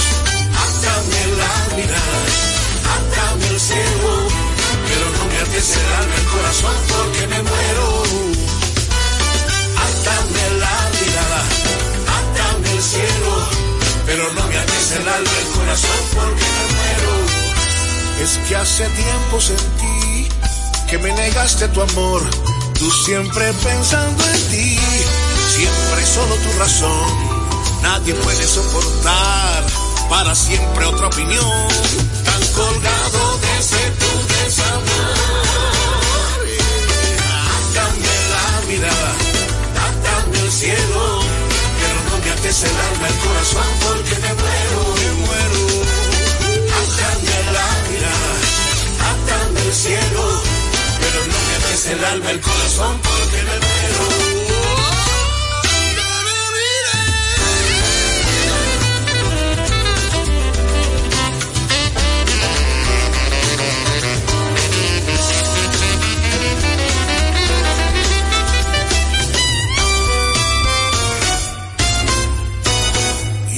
Átame 0.65 1.21
la 1.41 1.75
mirada, 1.75 2.21
átame 2.95 3.47
el 3.47 3.59
cielo, 3.59 4.11
pero 4.87 5.05
no 5.17 5.23
me 5.31 5.37
ates 5.43 5.69
el 5.77 5.93
alma, 5.99 6.15
el 6.15 6.25
corazón 6.35 6.75
porque 6.91 7.27
me 7.27 7.41
muero. 7.43 7.85
Átame 9.87 10.43
la 10.63 10.77
mirada, 10.97 11.41
átame 12.19 12.71
el 12.75 12.83
cielo, 12.83 13.33
pero 14.05 14.23
no 14.33 14.43
me 14.47 14.57
ates 14.57 14.91
el 14.99 15.07
alma, 15.07 15.31
el 15.41 15.47
corazón 15.57 16.01
porque 16.15 16.47
me 16.55 16.63
muero. 16.75 17.13
Es 18.23 18.39
que 18.47 18.55
hace 18.55 18.85
tiempo 18.89 19.41
sentí 19.41 20.27
que 20.89 20.97
me 20.99 21.11
negaste 21.13 21.67
tu 21.69 21.81
amor, 21.81 22.21
tú 22.79 22.91
siempre 22.91 23.53
pensando 23.53 24.23
en 24.23 24.41
ti, 24.49 24.77
siempre 25.55 26.05
solo 26.05 26.35
tu 26.35 26.59
razón. 26.59 27.35
Nadie 27.81 28.13
puede 28.15 28.47
soportar 28.47 29.63
para 30.09 30.35
siempre 30.35 30.85
otra 30.85 31.07
opinión, 31.07 31.67
tan 32.23 32.41
colgado 32.53 33.39
desde 33.41 33.91
tu 34.01 34.11
desamor. 34.33 35.15
Dame 37.75 38.15
la 38.33 38.47
mirada, 38.67 39.11
dame 40.03 40.39
el 40.39 40.51
cielo, 40.51 41.21
pero 41.79 41.97
no 42.09 42.25
me 42.25 42.31
ates 42.31 42.63
el 42.63 42.75
alma, 42.89 43.07
el 43.07 43.17
corazón, 43.25 43.69
porque 43.83 44.15
me 44.23 44.33
muero, 44.41 44.79
me 44.99 45.09
muero. 45.25 45.61
Dame 46.97 47.37
la 47.55 47.69
mirada, 47.89 48.33
dame 49.27 49.61
el 49.67 49.73
cielo, 49.73 50.23
pero 50.99 51.19
no 51.25 51.39
me 51.47 51.54
ates 51.75 51.87
el 51.87 52.05
alma, 52.05 52.31
el 52.31 52.39
corazón, 52.39 52.99
porque 53.01 53.37
me 53.37 53.59
muero. 53.59 54.35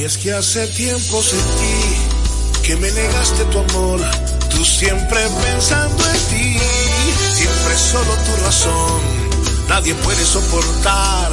Es 0.08 0.18
que 0.20 0.32
hace 0.32 0.66
tiempo 0.68 1.22
sentí 1.22 2.18
que 2.64 2.78
me 2.78 2.90
negaste 2.92 3.44
tu 3.52 3.60
amor, 3.60 4.00
tú 4.50 4.64
siempre 4.64 5.20
pensando 5.44 6.02
en 6.10 6.20
ti, 6.30 6.58
siempre 7.48 7.78
solo 7.78 8.14
tu 8.26 8.44
razón, 8.44 9.02
nadie 9.70 9.94
puede 9.96 10.26
soportar 10.26 11.32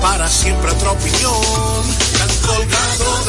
para 0.00 0.28
siempre 0.28 0.70
otra 0.70 0.92
opinión, 0.92 1.82
tan 2.18 2.28
colgado 2.46 3.23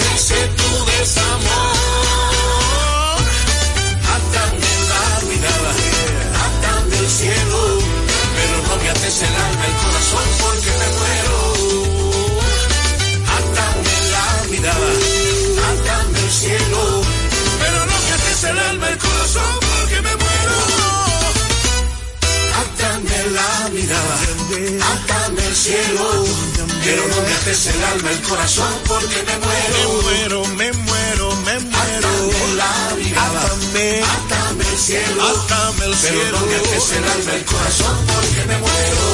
pero 36.08 36.40
no 36.40 36.46
me 36.46 36.56
ates 36.56 36.92
el 36.92 37.04
alma, 37.04 37.34
el 37.34 37.46
corazón 37.46 37.98
porque 38.06 38.46
me 38.46 38.58
muero. 38.60 39.06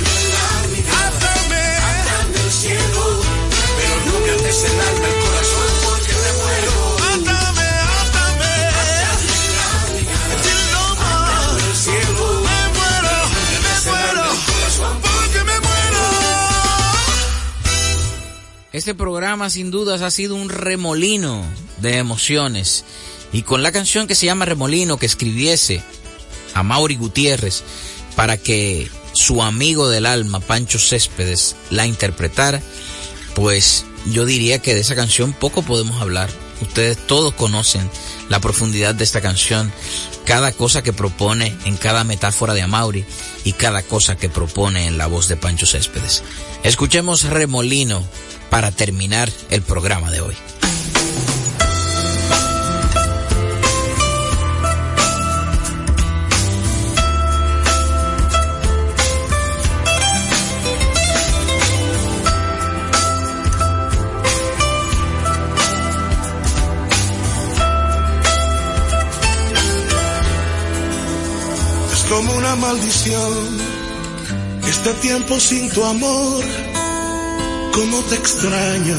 Mirada, 0.00 1.06
atame, 1.08 1.64
atame 1.90 2.38
el 2.42 2.50
cielo, 2.50 3.04
pero 3.76 3.94
no 4.06 4.14
me 4.20 4.30
ates 4.32 4.64
el 4.64 4.80
alma, 4.80 5.06
el 5.08 5.16
corazón 5.24 5.70
porque 5.84 6.14
me 6.22 6.30
muero. 6.40 6.74
La 7.00 7.40
mirada, 7.52 7.96
atame 8.02 8.52
el 11.58 11.76
cielo, 11.84 12.24
me 12.46 12.60
muero, 12.76 13.14
me 13.62 13.74
muero, 13.84 14.26
porque 15.02 15.40
me 15.44 15.56
muero. 15.60 16.04
Este 18.72 18.94
programa 18.94 19.50
sin 19.50 19.70
dudas 19.70 20.00
ha 20.00 20.10
sido 20.10 20.34
un 20.34 20.48
remolino 20.48 21.44
de 21.78 21.98
emociones 21.98 22.84
y 23.36 23.42
con 23.42 23.62
la 23.62 23.70
canción 23.70 24.06
que 24.06 24.14
se 24.14 24.24
llama 24.24 24.46
Remolino 24.46 24.96
que 24.96 25.04
escribiese 25.04 25.82
a 26.54 26.62
Mauri 26.62 26.96
Gutiérrez 26.96 27.64
para 28.14 28.38
que 28.38 28.88
su 29.12 29.42
amigo 29.42 29.90
del 29.90 30.06
alma 30.06 30.40
Pancho 30.40 30.78
Céspedes 30.78 31.54
la 31.68 31.86
interpretara, 31.86 32.62
pues 33.34 33.84
yo 34.06 34.24
diría 34.24 34.60
que 34.60 34.74
de 34.74 34.80
esa 34.80 34.94
canción 34.94 35.34
poco 35.34 35.60
podemos 35.60 36.00
hablar. 36.00 36.30
Ustedes 36.62 36.96
todos 37.06 37.34
conocen 37.34 37.90
la 38.30 38.40
profundidad 38.40 38.94
de 38.94 39.04
esta 39.04 39.20
canción, 39.20 39.70
cada 40.24 40.52
cosa 40.52 40.82
que 40.82 40.94
propone 40.94 41.54
en 41.66 41.76
cada 41.76 42.04
metáfora 42.04 42.54
de 42.54 42.62
Amaury 42.62 43.04
y 43.44 43.52
cada 43.52 43.82
cosa 43.82 44.16
que 44.16 44.30
propone 44.30 44.86
en 44.86 44.96
la 44.96 45.08
voz 45.08 45.28
de 45.28 45.36
Pancho 45.36 45.66
Céspedes. 45.66 46.22
Escuchemos 46.62 47.24
Remolino 47.24 48.02
para 48.48 48.72
terminar 48.72 49.30
el 49.50 49.60
programa 49.60 50.10
de 50.10 50.22
hoy. 50.22 50.34
Como 72.08 72.32
una 72.34 72.56
maldición 72.56 73.58
este 74.68 74.92
tiempo 74.94 75.38
sin 75.38 75.70
tu 75.70 75.84
amor, 75.84 76.44
cómo 77.72 78.00
te 78.08 78.14
extraño 78.16 78.96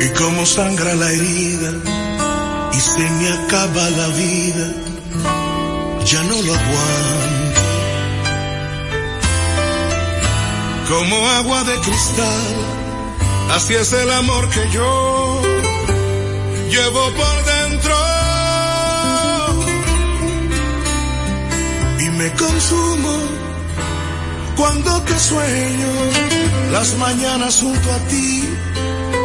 y 0.00 0.08
cómo 0.18 0.46
sangra 0.46 0.94
la 0.94 1.10
herida 1.10 1.72
y 2.72 2.80
se 2.80 3.10
me 3.10 3.28
acaba 3.28 3.90
la 3.90 4.08
vida, 4.08 4.72
ya 6.04 6.22
no 6.24 6.42
lo 6.42 6.54
aguanto. 6.54 7.24
como 10.88 11.28
agua 11.28 11.64
de 11.64 11.74
cristal. 11.80 12.54
Así 13.52 13.74
es 13.74 13.92
el 13.92 14.10
amor 14.10 14.48
que 14.48 14.70
yo 14.70 15.40
llevo 16.70 17.04
por 17.10 17.36
dentro. 17.44 17.53
Me 22.16 22.30
consumo 22.32 23.18
cuando 24.56 25.02
te 25.02 25.18
sueño. 25.18 25.88
Las 26.72 26.96
mañanas 26.96 27.60
junto 27.60 27.92
a 27.92 27.98
ti 28.08 28.48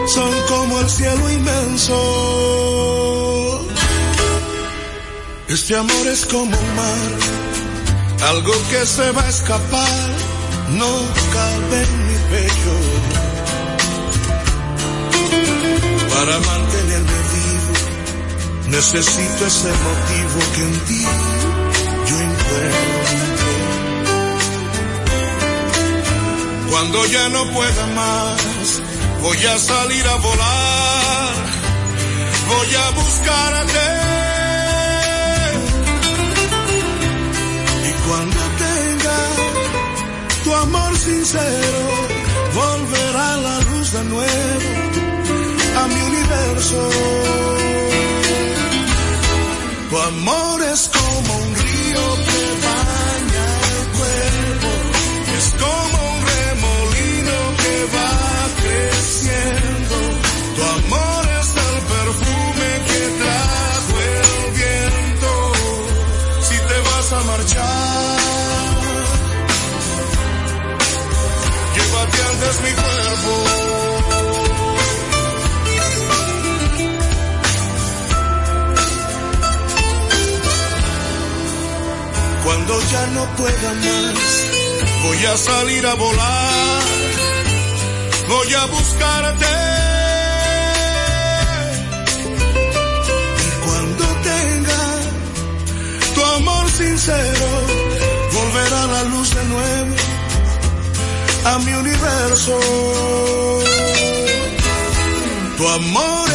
son 0.07 0.31
como 0.47 0.79
el 0.79 0.89
cielo 0.89 1.29
inmenso. 1.29 1.95
Este 5.47 5.75
amor 5.75 6.07
es 6.07 6.25
como 6.27 6.43
un 6.43 6.75
mar, 6.75 7.09
algo 8.29 8.53
que 8.69 8.85
se 8.85 9.11
va 9.11 9.23
a 9.23 9.29
escapar, 9.29 10.09
no 10.77 10.91
cabe 11.33 11.81
en 11.83 12.07
mi 12.07 12.17
pecho. 12.31 12.73
Para 16.13 16.39
mantenerme 16.39 17.19
vivo, 17.33 17.73
necesito 18.67 19.45
ese 19.47 19.71
motivo 19.87 20.39
que 20.53 20.61
en 20.61 20.79
ti 20.85 21.03
yo 22.09 22.15
encuentro. 22.15 22.38
Cuando 26.69 27.05
ya 27.07 27.29
no 27.29 27.41
pueda 27.51 27.85
más, 27.87 28.81
voy 29.21 29.45
a 29.45 29.57
salir 29.59 30.07
a 30.07 30.15
volar, 30.15 31.33
voy 32.47 32.75
a 32.75 32.89
buscarte. 33.01 33.85
Y 37.89 37.91
cuando 38.07 38.41
tenga 38.65 39.19
tu 40.43 40.53
amor 40.55 40.97
sincero, 40.97 41.81
volverá 42.55 43.37
la 43.37 43.59
luz 43.69 43.91
de 43.91 44.03
nuevo 44.05 44.69
a 45.79 45.87
mi 45.87 46.01
universo. 46.11 46.89
Tu 49.89 49.97
amor 49.97 50.48
ya 82.91 83.07
no 83.07 83.25
pueda 83.35 83.73
más, 83.85 84.45
voy 85.03 85.25
a 85.25 85.37
salir 85.37 85.85
a 85.85 85.93
volar, 85.93 86.83
voy 88.27 88.53
a 88.53 88.65
buscarte. 88.65 89.45
Y 93.45 93.51
cuando 93.65 94.05
tenga 94.31 94.83
tu 96.15 96.25
amor 96.37 96.69
sincero, 96.71 97.47
volverá 98.33 98.87
la 98.87 99.03
luz 99.03 99.35
de 99.35 99.43
nuevo 99.45 99.95
a 101.45 101.59
mi 101.59 101.73
universo. 101.73 102.59
Tu 105.57 105.67
amor 105.67 106.28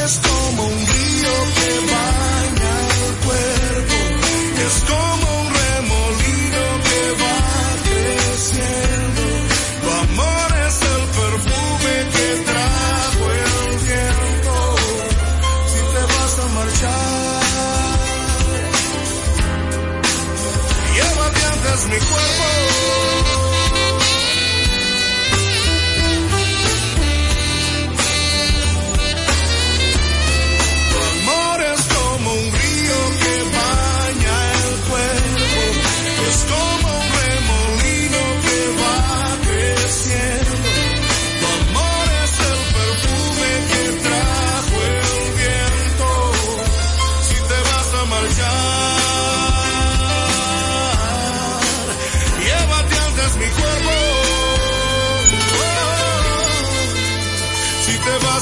antes 21.96 22.33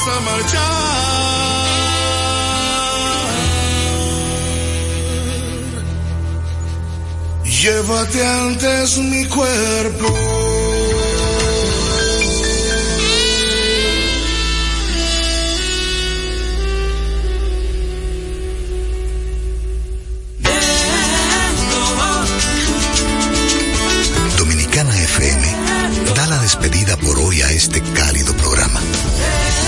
vas 0.05 0.17
a 0.17 0.21
marchar, 0.21 0.63
llévate 7.45 8.25
antes 8.25 8.99
mi 8.99 9.27
cuerpo. 9.27 10.42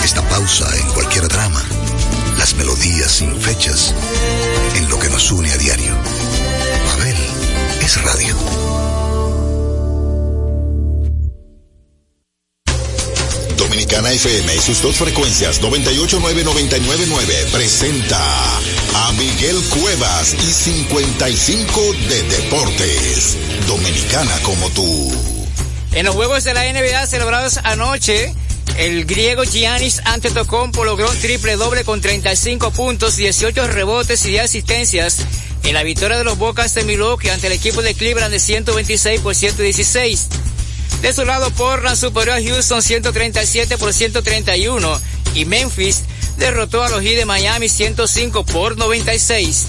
Esta 0.04 0.20
pausa 0.28 0.68
en 0.76 0.86
cualquier 0.92 1.26
drama, 1.28 1.64
las 2.36 2.54
melodías 2.56 3.10
sin 3.10 3.34
fechas, 3.40 3.94
en 4.76 4.90
lo 4.90 4.98
que 4.98 5.08
nos 5.08 5.32
une 5.32 5.50
a 5.50 5.56
diario. 5.56 5.94
Abel 6.92 7.16
es 7.80 8.02
radio. 8.02 8.36
Dominicana 13.56 14.12
FM 14.12 14.54
y 14.54 14.58
sus 14.60 14.82
dos 14.82 14.96
frecuencias 14.96 15.62
989-999 15.62 17.50
presenta 17.50 18.20
a 18.94 19.12
Miguel 19.12 19.56
Cuevas 19.70 20.34
y 20.34 20.52
55 20.52 21.80
de 22.10 22.22
Deportes. 22.24 23.38
Dominicana 23.66 24.38
como 24.42 24.68
tú. 24.70 25.12
En 25.92 26.04
los 26.04 26.14
juegos 26.14 26.44
de 26.44 26.52
la 26.52 26.70
NBA 26.70 27.06
celebrados 27.06 27.58
anoche, 27.64 28.34
el 28.78 29.04
griego 29.04 29.44
Giannis 29.44 30.00
Antetokounmpo 30.04 30.84
logró 30.84 31.08
triple 31.20 31.56
doble 31.56 31.84
con 31.84 32.00
35 32.00 32.70
puntos, 32.72 33.16
18 33.16 33.68
rebotes 33.68 34.24
y 34.26 34.30
10 34.30 34.44
asistencias 34.44 35.18
en 35.62 35.74
la 35.74 35.82
victoria 35.82 36.18
de 36.18 36.24
los 36.24 36.38
Bocas 36.38 36.74
de 36.74 36.84
Milwaukee 36.84 37.28
ante 37.28 37.46
el 37.46 37.52
equipo 37.52 37.82
de 37.82 37.94
Cleveland 37.94 38.32
de 38.32 38.40
126 38.40 39.20
por 39.20 39.34
116. 39.34 40.26
De 41.02 41.12
su 41.12 41.24
lado, 41.24 41.50
Portland 41.50 41.96
superó 41.96 42.32
a 42.32 42.42
Houston 42.42 42.82
137 42.82 43.78
por 43.78 43.92
131 43.92 45.00
y 45.34 45.44
Memphis 45.44 46.02
derrotó 46.38 46.82
a 46.82 46.88
los 46.88 47.02
Heat 47.02 47.16
de 47.16 47.24
Miami 47.26 47.68
105 47.68 48.44
por 48.44 48.76
96. 48.76 49.66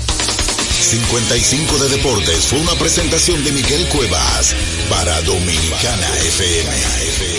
55 0.82 1.78
de 1.80 1.90
Deportes 1.90 2.46
fue 2.46 2.60
una 2.60 2.74
presentación 2.76 3.44
de 3.44 3.52
Miguel 3.52 3.88
Cuevas 3.90 4.54
para 4.90 5.22
Dominicana 5.22 6.08
FM. 6.28 7.35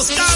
Oscar. 0.00 0.29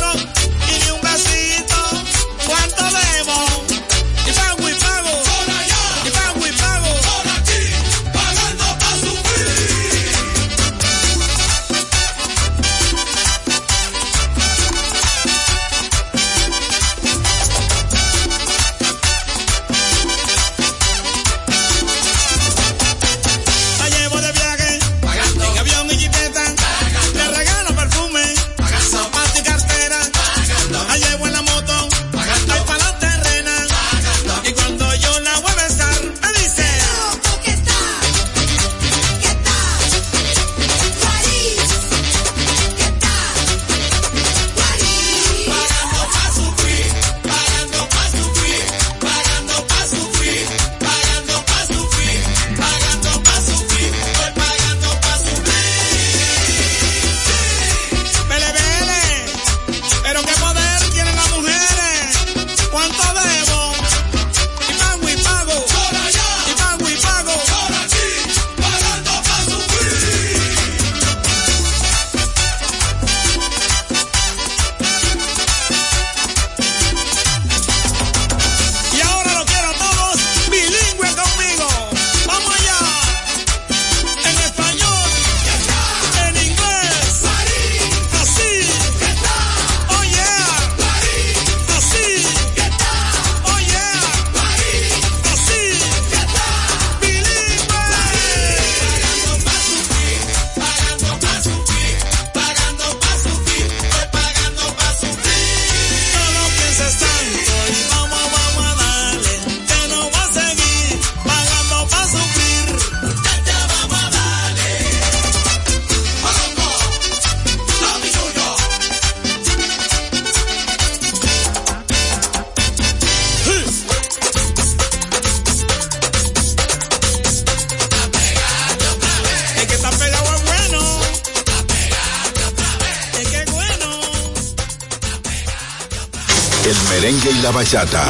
Bachata, 137.53 138.05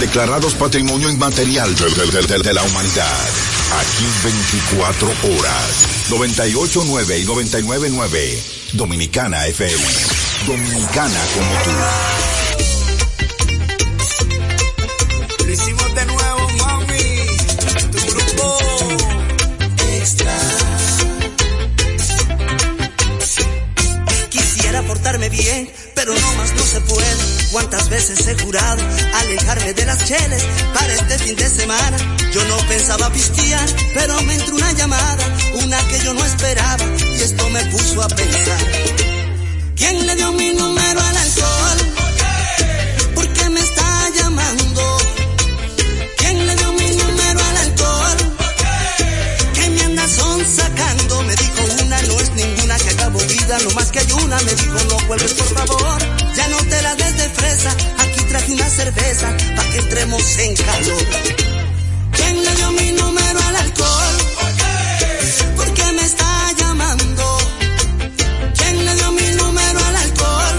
declarados 0.00 0.54
patrimonio 0.54 1.08
inmaterial 1.08 1.72
de, 1.74 2.52
la 2.52 2.62
humanidad. 2.64 3.28
Aquí 3.78 4.04
24 4.24 5.08
horas, 5.08 6.10
98.9 6.10 7.20
y 7.20 7.24
99.9. 7.26 8.42
Dominicana 8.72 9.46
FM. 9.46 9.84
Dominicana 10.46 11.20
como 11.34 11.62
tú. 11.62 12.15
Cuántas 27.56 27.88
veces 27.88 28.26
he 28.28 28.38
jurado 28.38 28.82
alejarme 29.14 29.72
de 29.72 29.86
las 29.86 30.04
cheles 30.04 30.44
para 30.74 30.92
este 30.92 31.18
fin 31.20 31.36
de 31.36 31.48
semana. 31.48 31.96
Yo 32.30 32.44
no 32.44 32.56
pensaba 32.68 33.10
pistear, 33.10 33.66
pero 33.94 34.20
me 34.24 34.34
entró 34.34 34.56
una 34.56 34.72
llamada, 34.72 35.24
una 35.64 35.78
que 35.88 35.98
yo 36.00 36.12
no 36.12 36.22
esperaba, 36.22 36.84
y 37.00 37.22
esto 37.22 37.48
me 37.48 37.64
puso 37.64 38.02
a 38.02 38.08
pensar. 38.08 38.58
¿Quién 39.74 40.06
le 40.06 40.16
dio 40.16 40.32
mi 40.32 40.52
número 40.52 41.00
al 41.00 41.16
alcohol? 41.16 41.78
¿Por 43.14 43.28
qué 43.32 43.48
me 43.48 43.60
está 43.60 44.10
llamando? 44.18 44.98
¿Quién 46.18 46.46
le 46.46 46.56
dio 46.56 46.72
mi 46.74 46.90
número 46.90 47.40
al 47.40 47.56
alcohol? 47.56 48.16
¿Qué 49.54 49.70
me 49.70 49.80
anda 49.80 50.06
son 50.06 50.44
sacando? 50.44 51.22
Me 51.22 51.34
dijo 51.34 51.84
una, 51.84 52.02
no 52.02 52.20
es 52.20 52.30
ninguna 52.32 52.76
que 52.76 52.90
acabo 52.90 53.18
vida, 53.18 53.58
no 53.64 53.70
más 53.70 53.90
que 53.92 54.00
hay 54.00 54.12
una. 54.12 54.36
Me 54.42 54.54
dijo 54.54 54.78
no 54.90 55.06
vuelves 55.06 55.32
por 55.32 55.46
favor, 55.56 56.15
ya 56.36 56.48
no 56.48 56.58
te 56.58 56.82
la 56.82 56.94
des 56.94 57.16
de 57.16 57.28
fresa. 57.30 57.70
Aquí 57.98 58.20
traje 58.28 58.52
una 58.52 58.68
cerveza 58.68 59.36
pa' 59.56 59.64
que 59.70 59.78
entremos 59.78 60.38
en 60.38 60.54
calor. 60.54 61.04
¿Quién 62.12 62.44
le 62.44 62.54
dio 62.56 62.72
mi 62.72 62.92
número 62.92 63.38
al 63.48 63.56
alcohol? 63.56 64.16
¿Por 65.56 65.74
qué 65.74 65.92
me 65.92 66.04
está 66.04 66.52
llamando? 66.58 67.38
¿Quién 68.58 68.84
le 68.84 68.94
dio 68.94 69.12
mi 69.12 69.28
número 69.40 69.78
al 69.88 69.96
alcohol? 69.96 70.56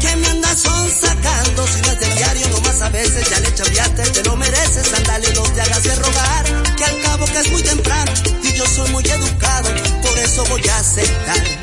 ¿Qué 0.00 0.16
me 0.16 0.26
anda 0.28 0.56
son 0.56 0.90
sacando? 1.00 1.66
Si 1.66 1.80
no 1.82 1.92
es 1.92 2.00
del 2.00 2.14
diario, 2.16 2.48
nomás 2.48 2.82
a 2.82 2.88
veces 2.88 3.30
ya 3.30 3.40
le 3.40 3.54
chaviaste, 3.54 4.02
te 4.10 4.22
lo 4.24 4.36
mereces, 4.36 4.92
andale, 4.94 5.32
no 5.34 5.42
te 5.42 5.60
hagas 5.60 5.82
de 5.84 5.94
rogar. 5.94 6.44
Que 6.76 6.84
al 6.84 7.00
cabo 7.02 7.24
que 7.26 7.38
es 7.38 7.50
muy 7.52 7.62
temprano 7.62 8.12
y 8.42 8.52
yo 8.54 8.66
soy 8.66 8.90
muy 8.90 9.04
educado, 9.04 9.68
por 10.02 10.18
eso 10.18 10.44
voy 10.50 10.68
a 10.68 10.78
aceptar. 10.78 11.61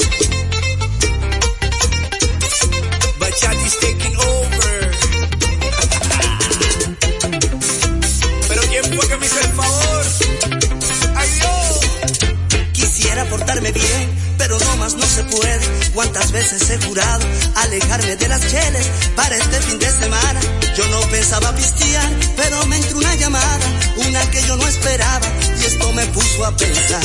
Veces 16.31 16.69
he 16.69 16.77
jurado 16.85 17.25
alejarme 17.55 18.15
de 18.15 18.27
las 18.27 18.41
cheles 18.41 18.87
para 19.15 19.35
este 19.35 19.61
fin 19.61 19.79
de 19.79 19.91
semana. 19.91 20.39
Yo 20.75 20.87
no 20.89 21.01
pensaba 21.09 21.55
pistear, 21.55 22.09
pero 22.35 22.65
me 22.67 22.77
entró 22.77 22.97
una 22.97 23.15
llamada, 23.15 23.65
una 23.95 24.31
que 24.31 24.41
yo 24.43 24.55
no 24.55 24.67
esperaba, 24.67 25.27
y 25.59 25.65
esto 25.65 25.91
me 25.93 26.05
puso 26.07 26.45
a 26.45 26.55
pensar. 26.55 27.01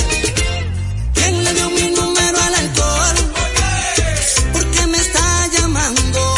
¿Quién 1.15 1.45
le 1.45 1.55
dio 1.55 1.71
mi 1.71 1.91
número 1.91 2.39
al 2.39 2.55
alcohol? 2.55 3.17
¿Por 4.53 4.71
qué 4.71 4.87
me 4.87 4.99
está 4.99 5.49
llamando? 5.59 6.35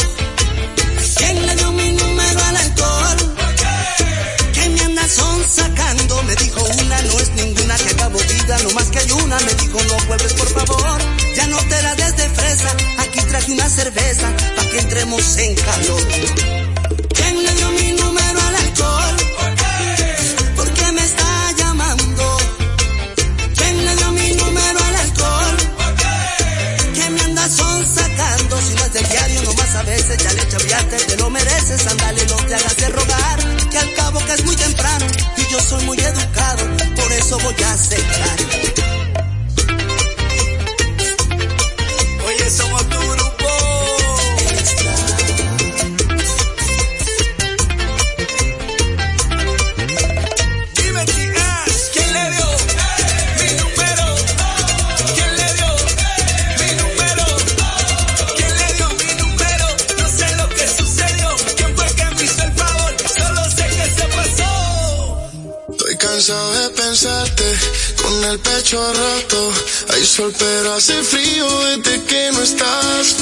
son 5.09 5.45
sacando. 5.45 6.23
Me 6.25 6.35
dijo 6.37 6.63
una, 6.65 7.03
no 7.03 7.21
es 7.21 7.31
ninguna 7.31 7.77
que 7.77 7.91
acabo 7.91 8.19
vida, 8.19 8.59
no 8.63 8.71
más 8.71 8.87
que 8.91 8.99
hay 8.99 9.13
una. 9.13 9.39
Me 9.41 9.55
dijo 9.55 9.79
no 9.89 10.07
vuelves 10.07 10.33
por 10.35 10.49
favor, 10.49 10.99
ya 11.37 11.47
no 11.49 11.59
te 11.59 11.83
la 11.83 11.95
des 11.95 12.17
de 12.17 12.29
fresa. 12.31 12.71
Aquí 12.99 13.21
traje 13.31 13.53
una 13.53 13.69
cerveza 13.69 14.29
pa' 14.57 14.67
que 14.71 14.79
entremos 14.79 15.37
en 15.37 15.55
calor. 15.55 16.03
¿Quién 17.17 17.45
le 17.45 17.53
dio 17.59 17.71
mi 17.73 17.93
número 17.93 18.41
al 18.49 18.57
alcohol? 18.65 19.17
¿Por 20.57 20.69
qué 20.73 20.93
me 20.93 21.03
está 21.03 21.53
llamando? 21.59 22.39
¿Quién 23.59 23.85
le 23.85 23.97
dio 23.97 24.13
mi 24.13 24.29
número 24.33 24.79
al 24.89 24.97
alcohol? 25.05 25.57
¿Qué 26.95 27.11
me 27.11 27.21
anda 27.21 27.49
son 27.51 27.79
sacando? 27.95 28.61
Si 28.67 28.75
no 28.75 28.85
es 28.87 28.93
del 28.95 29.09
diario, 29.09 29.43
nomás 29.43 29.75
a 29.75 29.83
veces 29.83 30.17
ya 30.25 30.33
le 30.33 30.49
chaviaste, 30.49 30.97
te 30.97 31.17
lo 31.19 31.31
mereces, 31.31 31.87
andale, 31.87 32.25
no 32.27 32.37
te 32.37 32.55
hagas 32.55 32.77
de 32.77 32.89
rogar 32.89 33.39
al 33.77 33.95
cabo 33.95 34.25
que 34.25 34.33
es 34.33 34.45
muy 34.45 34.57
temprano 34.57 35.07
y 35.37 35.53
yo 35.53 35.61
soy 35.61 35.85
muy 35.85 35.99
educado, 35.99 36.65
por 36.97 37.13
eso 37.13 37.39
voy 37.41 37.57
a 37.63 37.73
aceptar. 37.75 38.86
Dime 50.75 51.05
quién 51.93 52.13
le 52.13 52.25
dio 52.31 52.49
mi 53.41 53.49
número, 53.61 54.07
quién 55.15 55.31
le 55.37 55.49
dio 55.55 55.71
mi 56.61 56.71
número, 56.83 57.27
quién 58.37 58.53
le 58.59 58.69
dio 58.75 58.89
mi 59.01 59.11
número. 59.23 59.67
No 59.99 60.07
sé 60.09 60.27
lo 60.37 60.49
que 60.51 60.67
sucedió, 60.69 61.29
quién 61.57 61.77
fue 61.77 61.87
que 61.95 62.05
me 62.15 62.23
hizo 62.25 62.43
el 62.45 62.53
favor, 62.53 62.95
solo 63.19 63.43
sé 63.51 63.65
que 63.67 63.87
se 63.97 64.07
pasó. 64.17 64.51
Estoy 65.71 65.97
cansado 65.99 66.53
de 66.55 66.71
pensarte 66.71 67.45
con 68.07 68.25
el 68.25 68.39
pecho 68.39 68.79
roto. 68.93 69.53
Hay 69.93 70.05
sol 70.05 70.33
pero 70.39 70.75
hace 70.75 71.03
frío 71.03 71.47
desde 71.69 72.03
que 72.05 72.31
no 72.33 72.43
estás. 72.43 73.17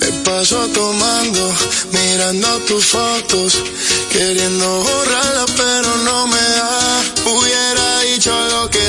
Me 0.00 0.10
paso 0.24 0.58
tomando, 0.68 1.42
mirando 1.92 2.48
tus 2.68 2.84
fotos, 2.86 3.58
queriendo 4.12 4.68
borrarla 4.82 5.46
pero 5.56 5.96
no 6.08 6.26
me 6.26 6.44
da. 6.58 7.02
Hubiera 7.26 8.00
dicho 8.00 8.32
lo 8.52 8.70
que 8.70 8.79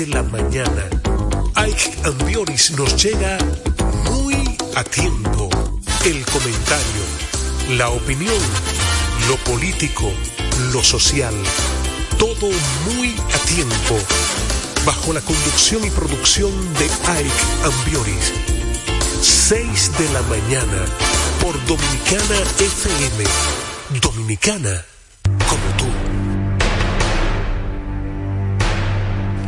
de 0.00 0.06
la 0.06 0.22
mañana, 0.22 0.88
Ike 1.56 1.92
Ambioris 2.04 2.70
nos 2.70 2.96
llega 3.02 3.36
muy 4.04 4.34
a 4.74 4.82
tiempo. 4.82 5.50
El 6.06 6.24
comentario, 6.24 7.02
la 7.76 7.90
opinión, 7.90 8.42
lo 9.28 9.36
político, 9.44 10.10
lo 10.72 10.82
social, 10.82 11.34
todo 12.18 12.48
muy 12.86 13.14
a 13.34 13.38
tiempo. 13.46 13.98
Bajo 14.86 15.12
la 15.12 15.20
conducción 15.20 15.84
y 15.84 15.90
producción 15.90 16.52
de 16.74 16.84
Ike 16.84 17.44
Ambioris. 17.64 18.32
6 19.20 19.98
de 19.98 20.12
la 20.14 20.22
mañana 20.22 20.86
por 21.42 21.54
Dominicana 21.66 22.38
FM. 22.58 23.24
Dominicana 24.00 24.89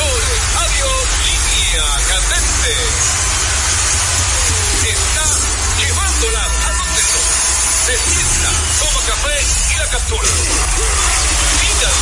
Señores. 0.00 0.40
Adiós. 0.56 1.04
Línea 1.26 1.84
candente. 2.08 2.72
Está 4.88 5.28
llevándola 5.78 6.40
a 6.40 6.70
donde 6.72 7.02
no. 7.10 7.20
Se 7.84 7.94
toma 8.78 9.00
café 9.06 9.36
y 9.70 9.78
la 9.78 9.86
captura. 9.90 10.28
Final. 11.60 11.98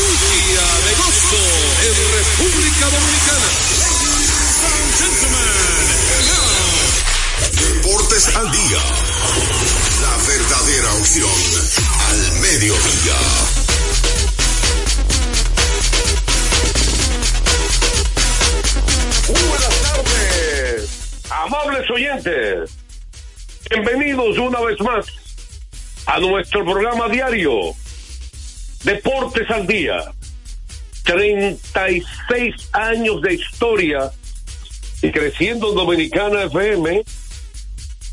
Día 0.00 0.66
de 0.86 0.92
gozo 0.94 1.42
en 1.86 1.94
República 2.12 2.84
Dominicana. 2.90 3.48
Deportes 7.52 8.36
al 8.36 8.50
día. 8.52 8.82
La 10.02 10.16
verdadera 10.26 10.94
opción 10.94 11.40
al 12.10 12.32
mediodía. 12.40 13.59
Buenas 19.30 19.82
tardes, 19.82 21.20
amables 21.30 21.90
oyentes. 21.90 22.70
Bienvenidos 23.70 24.36
una 24.38 24.60
vez 24.60 24.80
más 24.80 25.06
a 26.06 26.18
nuestro 26.18 26.64
programa 26.64 27.08
diario 27.08 27.60
Deportes 28.82 29.48
al 29.50 29.68
Día. 29.68 30.12
36 31.04 32.54
años 32.72 33.22
de 33.22 33.34
historia 33.34 34.10
y 35.00 35.12
creciendo 35.12 35.70
en 35.70 35.76
Dominicana 35.76 36.42
FM 36.44 37.04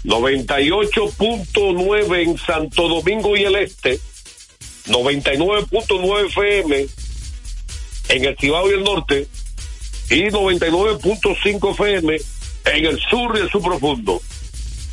98.9 0.03 2.21
en 2.21 2.37
Santo 2.37 2.87
Domingo 2.87 3.35
y 3.35 3.43
el 3.43 3.55
Este, 3.55 3.99
99.9 4.85 6.27
FM 6.27 6.85
en 8.09 8.25
el 8.25 8.37
Cibao 8.37 8.69
y 8.69 8.73
el 8.73 8.83
Norte 8.83 9.27
y 10.09 10.23
99.5 10.23 11.71
FM 11.71 12.17
en 12.65 12.85
el 12.85 12.99
sur 12.99 13.37
y 13.37 13.41
el 13.41 13.49
sur 13.49 13.61
profundo. 13.61 14.21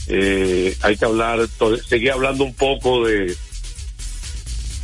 Eh, 0.07 0.75
hay 0.81 0.97
que 0.97 1.05
hablar, 1.05 1.39
seguir 1.87 2.11
hablando 2.11 2.43
un 2.43 2.53
poco 2.53 3.05
de 3.05 3.35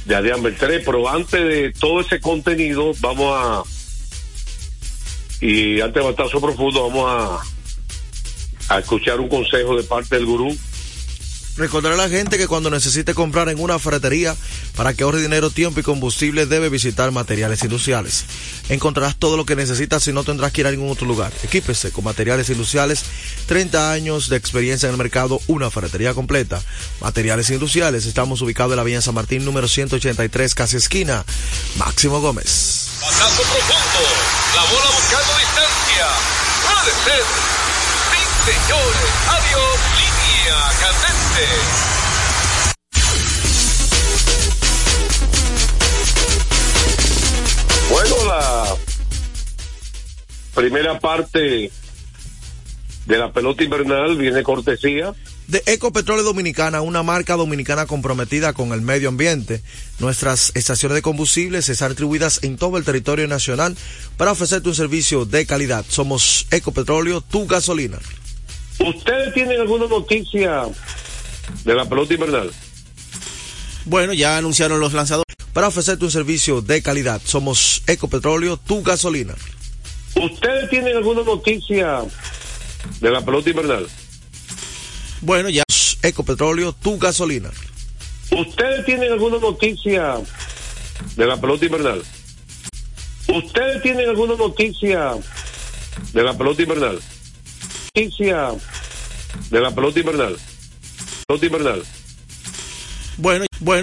de 0.06 0.16
Adrián 0.16 0.44
Beltré, 0.44 0.82
pero 0.82 1.08
antes 1.08 1.32
de 1.32 1.72
todo 1.80 2.02
ese 2.02 2.20
contenido, 2.20 2.92
vamos 3.00 3.34
a 3.34 3.64
y 5.40 5.82
antes 5.82 6.04
de 6.04 6.10
batazo 6.10 6.42
profundo, 6.42 6.90
vamos 6.90 7.06
a 7.10 7.54
a 8.70 8.80
escuchar 8.80 9.20
un 9.20 9.30
consejo 9.30 9.76
de 9.76 9.84
parte 9.84 10.16
del 10.16 10.26
gurú. 10.26 10.56
Recordar 11.56 11.94
a 11.94 11.96
la 11.96 12.10
gente 12.10 12.40
que 12.40 12.48
cuando 12.48 12.72
necesite 12.72 13.14
comprar 13.14 13.48
en 13.50 13.60
una 13.60 13.78
ferretería 13.78 14.36
para 14.76 14.94
que 14.94 15.04
ahorre 15.04 15.22
dinero, 15.22 15.52
tiempo 15.52 15.80
y 15.80 15.84
combustible 15.84 16.48
debe 16.48 16.70
visitar 16.70 17.12
materiales 17.12 17.64
industriales. 17.64 18.26
Encontrarás 18.70 19.16
todo 19.18 19.38
lo 19.38 19.46
que 19.46 19.56
necesitas 19.56 20.08
y 20.08 20.14
no 20.14 20.24
tendrás 20.24 20.52
que 20.52 20.62
ir 20.62 20.68
a 20.68 20.72
ningún 20.72 20.90
otro 20.90 21.06
lugar. 21.06 21.32
Equípese 21.44 21.92
con 21.92 22.06
materiales 22.06 22.50
industriales, 22.50 23.04
30 23.46 23.92
años 23.92 24.30
de 24.30 24.38
experiencia 24.38 24.88
en 24.88 24.94
el 24.94 24.98
mercado, 24.98 25.40
una 25.46 25.70
ferretería 25.70 26.16
completa. 26.16 26.60
Materiales 27.02 27.52
industriales, 27.52 28.08
estamos 28.08 28.42
ubicados 28.42 28.72
en 28.72 28.78
la 28.78 28.84
Villa 28.84 29.02
San 29.02 29.14
Martín 29.14 29.46
número 29.46 29.68
183, 29.68 30.56
casi 30.56 30.78
esquina. 30.78 31.24
Máximo 31.78 32.20
Gómez. 32.20 32.88
Batazo 33.00 33.44
profundo. 33.44 34.10
La 34.56 34.64
bola 34.64 34.90
buscando 34.90 35.34
distancia. 35.38 36.08
Puede 36.64 36.92
ser. 37.04 37.24
Sí, 38.10 38.52
señores. 38.52 39.12
Adiós. 39.30 39.93
Línea 40.44 40.60
candente. 40.80 41.46
Bueno, 47.90 48.16
la 48.26 48.76
primera 50.54 51.00
parte 51.00 51.72
de 53.06 53.18
la 53.18 53.32
pelota 53.32 53.64
invernal 53.64 54.18
viene 54.18 54.44
cortesía 54.44 55.14
De 55.48 55.62
Ecopetróleo 55.66 56.24
Dominicana, 56.24 56.82
una 56.82 57.04
marca 57.04 57.36
dominicana 57.36 57.86
comprometida 57.86 58.54
con 58.54 58.74
el 58.74 58.82
medio 58.82 59.10
ambiente. 59.10 59.62
Nuestras 60.00 60.52
estaciones 60.56 60.96
de 60.96 61.02
combustibles 61.02 61.70
están 61.70 61.90
distribuidas 61.90 62.44
en 62.44 62.58
todo 62.58 62.78
el 62.78 62.84
territorio 62.84 63.28
nacional 63.28 63.78
para 64.18 64.32
ofrecerte 64.32 64.70
un 64.70 64.76
servicio 64.76 65.26
de 65.26 65.46
calidad. 65.46 65.86
Somos 65.88 66.48
Ecopetróleo, 66.52 67.22
tu 67.22 67.48
gasolina. 67.48 68.00
¿Ustedes 68.80 69.34
tienen 69.34 69.62
alguna 69.62 69.88
noticia 69.88 70.64
de 71.64 71.76
la 71.76 71.86
pelota 71.86 72.14
invernal? 72.14 72.52
Bueno, 73.86 74.14
ya 74.14 74.38
anunciaron 74.38 74.80
los 74.80 74.94
lanzadores. 74.94 75.36
Para 75.54 75.68
ofrecerte 75.68 76.06
un 76.06 76.12
servicio 76.12 76.62
de 76.62 76.82
calidad, 76.82 77.22
somos 77.24 77.84
Ecopetróleo, 77.86 78.58
tu 78.58 78.82
gasolina. 78.82 79.36
¿Ustedes 80.16 80.70
tienen 80.70 80.98
alguna 80.98 81.22
noticia 81.24 82.00
de 83.00 83.12
la 83.12 83.24
pelota 83.24 83.50
invernal? 83.50 83.88
Bueno, 85.22 85.50
ya 85.50 85.64
Ecopetróleo, 86.02 86.74
tu 86.74 86.98
gasolina. 86.98 87.52
¿Ustedes 88.32 88.86
tienen 88.86 89.12
alguna 89.12 89.38
noticia 89.38 90.16
de 91.16 91.26
la 91.26 91.40
pelota 91.40 91.66
invernal? 91.66 92.02
¿Ustedes 93.28 93.82
tienen 93.82 94.10
alguna 94.10 94.36
noticia 94.36 95.12
de 96.14 96.24
la 96.24 96.38
pelota 96.38 96.62
invernal? 96.62 97.00
Noticia 97.96 98.50
de 99.52 99.62
la 99.62 99.70
pelota 99.70 100.00
invernal. 100.00 100.36
Pelota 101.28 101.46
invernal. 101.46 101.84
Bueno, 103.20 103.46